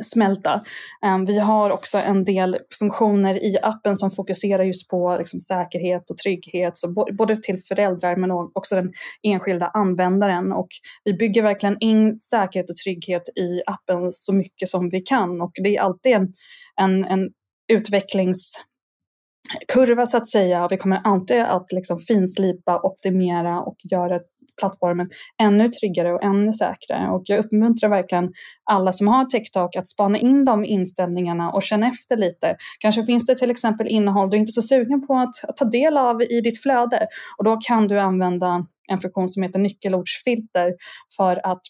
smälta. 0.01 0.61
Um, 1.05 1.25
vi 1.25 1.39
har 1.39 1.71
också 1.71 1.97
en 1.97 2.23
del 2.23 2.57
funktioner 2.79 3.43
i 3.43 3.57
appen 3.61 3.97
som 3.97 4.11
fokuserar 4.11 4.63
just 4.63 4.89
på 4.89 5.17
liksom, 5.17 5.39
säkerhet 5.39 6.09
och 6.09 6.17
trygghet, 6.17 6.77
så 6.77 7.05
både 7.17 7.41
till 7.41 7.59
föräldrar 7.59 8.15
men 8.15 8.31
också 8.31 8.75
den 8.75 8.93
enskilda 9.23 9.67
användaren. 9.67 10.51
Och 10.51 10.69
vi 11.03 11.13
bygger 11.13 11.43
verkligen 11.43 11.77
in 11.79 12.19
säkerhet 12.19 12.69
och 12.69 12.75
trygghet 12.75 13.23
i 13.35 13.61
appen 13.65 14.11
så 14.11 14.33
mycket 14.33 14.69
som 14.69 14.89
vi 14.89 15.01
kan 15.01 15.41
och 15.41 15.51
det 15.63 15.77
är 15.77 15.81
alltid 15.81 16.11
en, 16.11 16.33
en, 16.81 17.05
en 17.05 17.29
utvecklingskurva 17.71 20.05
så 20.05 20.17
att 20.17 20.27
säga. 20.27 20.67
Vi 20.69 20.77
kommer 20.77 21.01
alltid 21.03 21.41
att 21.41 21.71
liksom 21.71 21.99
finslipa, 21.99 22.79
optimera 22.79 23.61
och 23.61 23.77
göra 23.91 24.19
plattformen 24.61 25.09
ännu 25.41 25.69
tryggare 25.69 26.13
och 26.13 26.23
ännu 26.23 26.53
säkrare. 26.53 27.11
Och 27.11 27.23
jag 27.25 27.39
uppmuntrar 27.39 27.89
verkligen 27.89 28.33
alla 28.63 28.91
som 28.91 29.07
har 29.07 29.25
TikTok 29.25 29.75
att 29.75 29.87
spana 29.87 30.17
in 30.17 30.45
de 30.45 30.65
inställningarna 30.65 31.51
och 31.51 31.63
känna 31.63 31.87
efter 31.87 32.17
lite. 32.17 32.55
Kanske 32.79 33.03
finns 33.03 33.25
det 33.25 33.35
till 33.35 33.51
exempel 33.51 33.87
innehåll 33.87 34.29
du 34.29 34.37
inte 34.37 34.49
är 34.49 34.53
så 34.53 34.61
sugen 34.61 35.07
på 35.07 35.13
att, 35.17 35.49
att 35.49 35.57
ta 35.57 35.65
del 35.65 35.97
av 35.97 36.21
i 36.21 36.41
ditt 36.41 36.61
flöde 36.61 37.07
och 37.37 37.43
då 37.43 37.57
kan 37.57 37.87
du 37.87 37.99
använda 37.99 38.65
en 38.87 38.99
funktion 38.99 39.27
som 39.27 39.43
heter 39.43 39.59
nyckelordsfilter 39.59 40.73
för 41.17 41.45
att 41.45 41.61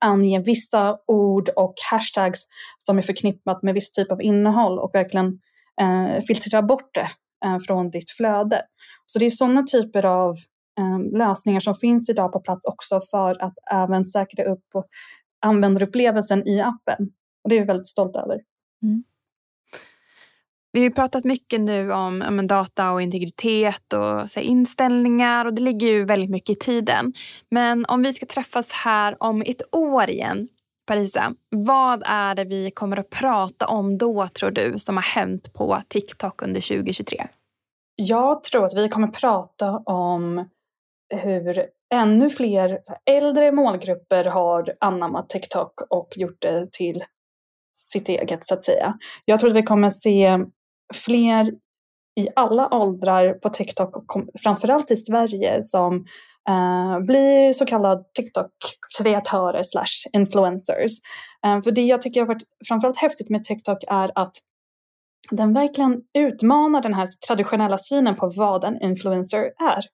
ange 0.00 0.40
vissa 0.40 0.96
ord 1.06 1.48
och 1.48 1.74
hashtags 1.90 2.48
som 2.78 2.98
är 2.98 3.02
förknippat 3.02 3.62
med 3.62 3.74
viss 3.74 3.92
typ 3.92 4.12
av 4.12 4.22
innehåll 4.22 4.78
och 4.78 4.90
verkligen 4.94 5.38
eh, 5.80 6.22
filtrera 6.26 6.62
bort 6.62 6.94
det 6.94 7.08
eh, 7.44 7.58
från 7.66 7.90
ditt 7.90 8.10
flöde. 8.10 8.62
Så 9.06 9.18
det 9.18 9.24
är 9.24 9.30
sådana 9.30 9.62
typer 9.62 10.06
av 10.06 10.36
lösningar 11.12 11.60
som 11.60 11.74
finns 11.74 12.10
idag 12.10 12.32
på 12.32 12.40
plats 12.40 12.66
också 12.66 13.00
för 13.10 13.42
att 13.42 13.54
även 13.72 14.04
säkra 14.04 14.44
upp 14.44 14.64
användarupplevelsen 15.40 16.48
i 16.48 16.60
appen. 16.60 17.10
Och 17.44 17.50
det 17.50 17.56
är 17.56 17.60
vi 17.60 17.66
väldigt 17.66 17.88
stolta 17.88 18.20
över. 18.20 18.40
Mm. 18.82 19.04
Vi 20.72 20.82
har 20.82 20.90
pratat 20.90 21.24
mycket 21.24 21.60
nu 21.60 21.92
om 21.92 22.24
ja, 22.38 22.42
data 22.42 22.92
och 22.92 23.02
integritet 23.02 23.92
och 23.92 24.30
så 24.30 24.40
här, 24.40 24.46
inställningar 24.46 25.44
och 25.44 25.54
det 25.54 25.62
ligger 25.62 25.88
ju 25.88 26.04
väldigt 26.04 26.30
mycket 26.30 26.56
i 26.56 26.58
tiden. 26.58 27.12
Men 27.48 27.84
om 27.84 28.02
vi 28.02 28.12
ska 28.12 28.26
träffas 28.26 28.72
här 28.72 29.16
om 29.22 29.42
ett 29.46 29.62
år 29.74 30.10
igen, 30.10 30.48
Parisa, 30.86 31.34
vad 31.50 32.02
är 32.06 32.34
det 32.34 32.44
vi 32.44 32.70
kommer 32.70 32.96
att 32.96 33.10
prata 33.10 33.66
om 33.66 33.98
då 33.98 34.28
tror 34.28 34.50
du 34.50 34.74
som 34.78 34.96
har 34.96 35.02
hänt 35.02 35.52
på 35.52 35.80
TikTok 35.88 36.42
under 36.42 36.60
2023? 36.60 37.28
Jag 37.96 38.42
tror 38.42 38.66
att 38.66 38.76
vi 38.76 38.88
kommer 38.88 39.08
prata 39.08 39.76
om 39.76 40.48
hur 41.10 41.66
ännu 41.94 42.30
fler 42.30 42.78
äldre 43.10 43.52
målgrupper 43.52 44.24
har 44.24 44.74
anammat 44.80 45.28
TikTok 45.28 45.80
och 45.90 46.12
gjort 46.16 46.42
det 46.42 46.72
till 46.72 47.04
sitt 47.72 48.08
eget 48.08 48.44
så 48.44 48.54
att 48.54 48.64
säga. 48.64 48.94
Jag 49.24 49.40
tror 49.40 49.50
att 49.50 49.56
vi 49.56 49.62
kommer 49.62 49.90
se 49.90 50.38
fler 50.94 51.46
i 52.20 52.28
alla 52.36 52.68
åldrar 52.74 53.32
på 53.32 53.48
TikTok, 53.48 53.96
och 53.96 54.24
framförallt 54.42 54.90
i 54.90 54.96
Sverige, 54.96 55.62
som 55.62 55.94
eh, 56.48 57.00
blir 57.06 57.52
så 57.52 57.66
kallade 57.66 58.04
TikTok-kreatörer 58.14 59.62
slash 59.62 60.10
influencers. 60.12 60.92
Eh, 61.46 61.60
för 61.60 61.70
det 61.70 61.82
jag 61.82 62.02
tycker 62.02 62.20
har 62.20 62.26
varit 62.26 62.48
framförallt 62.68 62.96
häftigt 62.96 63.30
med 63.30 63.44
TikTok 63.44 63.78
är 63.88 64.12
att 64.14 64.32
den 65.30 65.54
verkligen 65.54 66.00
utmanar 66.18 66.82
den 66.82 66.94
här 66.94 67.08
traditionella 67.28 67.78
synen 67.78 68.16
på 68.16 68.32
vad 68.36 68.64
en 68.64 68.82
influencer 68.82 69.44
är. 69.44 69.84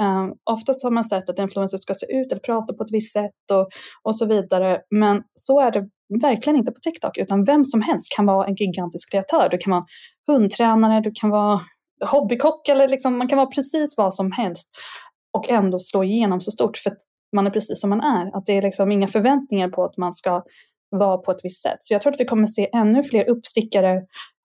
Um, 0.00 0.34
oftast 0.50 0.84
har 0.84 0.90
man 0.90 1.04
sett 1.04 1.30
att 1.30 1.38
influencers 1.38 1.80
ska 1.80 1.94
se 1.94 2.06
ut 2.16 2.32
eller 2.32 2.40
prata 2.40 2.74
på 2.74 2.82
ett 2.82 2.92
visst 2.92 3.12
sätt 3.12 3.50
och, 3.52 3.68
och 4.02 4.16
så 4.16 4.26
vidare. 4.26 4.80
Men 4.90 5.22
så 5.34 5.60
är 5.60 5.70
det 5.70 5.88
verkligen 6.22 6.58
inte 6.58 6.72
på 6.72 6.80
TikTok, 6.80 7.18
utan 7.18 7.44
vem 7.44 7.64
som 7.64 7.82
helst 7.82 8.16
kan 8.16 8.26
vara 8.26 8.46
en 8.46 8.54
gigantisk 8.54 9.10
kreatör. 9.10 9.48
Du 9.50 9.58
kan 9.58 9.70
vara 9.70 9.84
hundtränare, 10.26 11.00
du 11.00 11.12
kan 11.14 11.30
vara 11.30 11.60
hobbykock 12.04 12.68
eller 12.68 12.88
liksom, 12.88 13.18
man 13.18 13.28
kan 13.28 13.36
vara 13.36 13.46
precis 13.46 13.94
vad 13.96 14.14
som 14.14 14.32
helst 14.32 14.70
och 15.32 15.50
ändå 15.50 15.78
slå 15.78 16.04
igenom 16.04 16.40
så 16.40 16.50
stort 16.50 16.76
för 16.76 16.90
att 16.90 16.98
man 17.36 17.46
är 17.46 17.50
precis 17.50 17.80
som 17.80 17.90
man 17.90 18.00
är. 18.00 18.36
Att 18.36 18.46
det 18.46 18.52
är 18.52 18.62
liksom 18.62 18.92
inga 18.92 19.08
förväntningar 19.08 19.68
på 19.68 19.84
att 19.84 19.96
man 19.96 20.12
ska 20.12 20.42
vara 20.90 21.18
på 21.18 21.30
ett 21.30 21.40
visst 21.42 21.62
sätt. 21.62 21.76
Så 21.78 21.94
jag 21.94 22.02
tror 22.02 22.12
att 22.12 22.20
vi 22.20 22.24
kommer 22.24 22.46
se 22.46 22.68
ännu 22.74 23.02
fler 23.02 23.30
uppstickare 23.30 24.02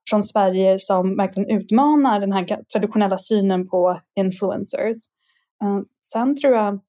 från 0.10 0.24
Sverige 0.24 0.80
som 0.80 1.18
verkligen 1.18 1.50
utmanar 1.50 2.20
den 2.20 2.32
här 2.32 2.46
traditionella 2.74 3.18
synen 3.18 3.68
på 3.68 4.00
influencers. 4.20 4.98
Ehm, 5.64 5.86
sen 6.06 6.36
tror 6.36 6.54
jag 6.54 6.80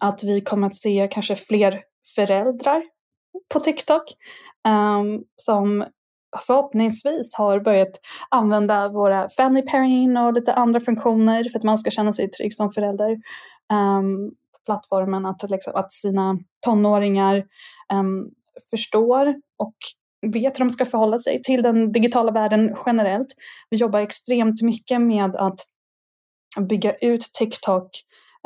att 0.00 0.24
vi 0.24 0.40
kommer 0.40 0.66
att 0.66 0.74
se 0.74 1.08
kanske 1.10 1.36
fler 1.36 1.82
föräldrar 2.14 2.82
på 3.52 3.60
TikTok 3.60 4.02
um, 4.68 5.24
som 5.36 5.84
förhoppningsvis 6.46 7.34
har 7.34 7.60
börjat 7.60 8.00
använda 8.30 8.88
våra 8.88 9.28
family 9.28 9.62
pairing 9.62 10.16
och 10.16 10.32
lite 10.32 10.54
andra 10.54 10.80
funktioner 10.80 11.44
för 11.44 11.58
att 11.58 11.64
man 11.64 11.78
ska 11.78 11.90
känna 11.90 12.12
sig 12.12 12.30
trygg 12.30 12.54
som 12.54 12.70
förälder. 12.70 13.10
Um, 13.72 14.30
plattformen 14.66 15.26
att, 15.26 15.50
liksom, 15.50 15.72
att 15.76 15.92
sina 15.92 16.38
tonåringar 16.60 17.44
um, 17.92 18.30
förstår 18.70 19.34
och 19.58 19.74
vet 20.32 20.60
hur 20.60 20.64
de 20.64 20.70
ska 20.70 20.84
förhålla 20.84 21.18
sig 21.18 21.42
till 21.42 21.62
den 21.62 21.92
digitala 21.92 22.32
världen 22.32 22.74
generellt. 22.86 23.28
Vi 23.70 23.76
jobbar 23.76 24.00
extremt 24.00 24.62
mycket 24.62 25.00
med 25.00 25.36
att 25.36 25.60
bygga 26.68 26.96
ut 26.96 27.20
TikTok 27.38 27.90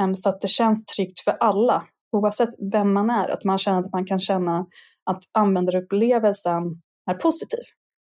um, 0.02 0.16
så 0.16 0.28
att 0.28 0.40
det 0.40 0.48
känns 0.48 0.84
tryggt 0.84 1.20
för 1.20 1.36
alla, 1.40 1.84
oavsett 2.12 2.48
vem 2.72 2.92
man 2.92 3.10
är. 3.10 3.28
Att 3.28 3.44
man 3.44 3.58
känner 3.58 3.80
att 3.80 3.92
man 3.92 4.06
kan 4.06 4.20
känna 4.20 4.66
att 5.10 5.22
användarupplevelsen 5.32 6.62
är 7.10 7.14
positiv. 7.14 7.64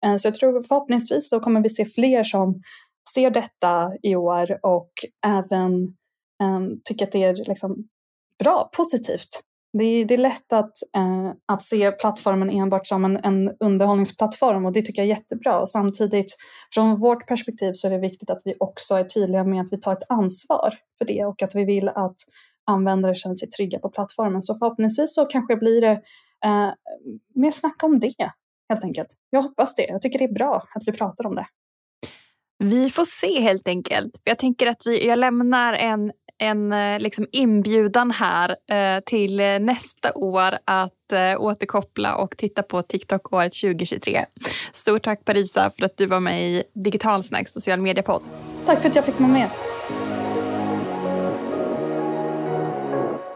Ehm, 0.05 0.19
så 0.19 0.27
jag 0.27 0.33
tror 0.33 0.63
förhoppningsvis 0.63 1.29
så 1.29 1.39
kommer 1.39 1.61
vi 1.61 1.69
se 1.69 1.85
fler 1.85 2.23
som 2.23 2.61
ser 3.13 3.29
detta 3.29 3.91
i 4.03 4.15
år 4.15 4.59
och 4.65 4.91
även 5.25 5.73
um, 6.43 6.81
tycker 6.83 7.05
att 7.05 7.11
det 7.11 7.23
är 7.23 7.35
liksom 7.35 7.87
bra, 8.43 8.69
positivt 8.73 9.41
det 9.77 9.83
är, 9.83 10.05
det 10.05 10.13
är 10.13 10.17
lätt 10.17 10.53
att, 10.53 10.71
eh, 10.95 11.31
att 11.45 11.61
se 11.61 11.91
plattformen 11.91 12.49
enbart 12.49 12.87
som 12.87 13.05
en, 13.05 13.17
en 13.17 13.57
underhållningsplattform 13.59 14.65
och 14.65 14.73
det 14.73 14.81
tycker 14.81 15.01
jag 15.01 15.05
är 15.11 15.15
jättebra. 15.15 15.59
Och 15.59 15.69
samtidigt 15.69 16.35
från 16.73 16.99
vårt 16.99 17.27
perspektiv 17.27 17.73
så 17.73 17.87
är 17.87 17.91
det 17.91 17.97
viktigt 17.97 18.29
att 18.29 18.41
vi 18.45 18.53
också 18.59 18.95
är 18.95 19.03
tydliga 19.03 19.43
med 19.43 19.61
att 19.61 19.71
vi 19.71 19.79
tar 19.79 19.93
ett 19.93 20.09
ansvar 20.09 20.73
för 20.97 21.05
det 21.05 21.25
och 21.25 21.43
att 21.43 21.55
vi 21.55 21.65
vill 21.65 21.89
att 21.89 22.15
användare 22.65 23.15
känner 23.15 23.35
sig 23.35 23.49
trygga 23.49 23.79
på 23.79 23.89
plattformen. 23.89 24.41
Så 24.41 24.55
förhoppningsvis 24.55 25.15
så 25.15 25.25
kanske 25.25 25.55
blir 25.55 25.81
det 25.81 26.01
eh, 26.45 26.69
mer 27.35 27.51
snack 27.51 27.83
om 27.83 27.99
det 27.99 28.13
helt 28.69 28.83
enkelt. 28.83 29.07
Jag 29.29 29.41
hoppas 29.41 29.75
det. 29.75 29.85
Jag 29.89 30.01
tycker 30.01 30.19
det 30.19 30.25
är 30.25 30.33
bra 30.33 30.67
att 30.75 30.83
vi 30.85 30.91
pratar 30.91 31.25
om 31.25 31.35
det. 31.35 31.45
Vi 32.57 32.89
får 32.89 33.05
se 33.05 33.41
helt 33.41 33.67
enkelt. 33.67 34.21
Jag 34.23 34.37
tänker 34.37 34.67
att 34.67 34.81
vi, 34.85 35.07
jag 35.07 35.19
lämnar 35.19 35.73
en 35.73 36.11
en 36.37 36.73
eh, 36.73 36.99
liksom 36.99 37.27
inbjudan 37.31 38.11
här 38.11 38.55
eh, 38.71 39.03
till 39.05 39.37
nästa 39.61 40.13
år 40.13 40.57
att 40.65 41.11
eh, 41.11 41.41
återkoppla 41.41 42.15
och 42.15 42.37
titta 42.37 42.63
på 42.63 42.81
TikTok-året 42.81 43.53
2023. 43.53 44.25
Stort 44.71 45.03
tack 45.03 45.25
Parisa 45.25 45.71
för 45.79 45.85
att 45.85 45.97
du 45.97 46.05
var 46.05 46.19
med 46.19 46.49
i 46.49 46.63
Digitalsnacks 46.73 47.53
social 47.53 47.79
media-podd. 47.81 48.21
Tack 48.65 48.81
för 48.81 48.89
att 48.89 48.95
jag 48.95 49.05
fick 49.05 49.19
vara 49.19 49.31
med. 49.31 49.49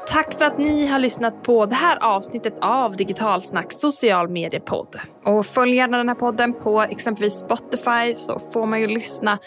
Tack 0.07 0.33
för 0.33 0.45
att 0.45 0.57
ni 0.57 0.87
har 0.87 0.99
lyssnat 0.99 1.43
på 1.43 1.65
det 1.65 1.75
här 1.75 1.97
avsnittet 2.03 2.53
av 2.61 2.95
Digitalsnacks 2.95 3.79
social 3.79 4.29
mediepodd. 4.29 4.95
Och 5.25 5.45
följ 5.45 5.75
gärna 5.75 5.97
den 5.97 6.07
här 6.07 6.15
podden 6.15 6.53
på 6.53 6.81
exempelvis 6.81 7.33
Spotify 7.33 8.15
så 8.15 8.39
får 8.53 8.65
man 8.65 8.81
ju 8.81 8.87
lyssna 8.87 9.39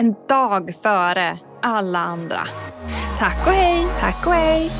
en 0.00 0.14
dag 0.28 0.74
före 0.82 1.38
alla 1.62 1.98
andra. 1.98 2.40
Tack 3.18 3.46
och 3.46 3.52
hej! 3.52 3.86
Tack 4.00 4.26
och 4.26 4.32
hej! 4.32 4.70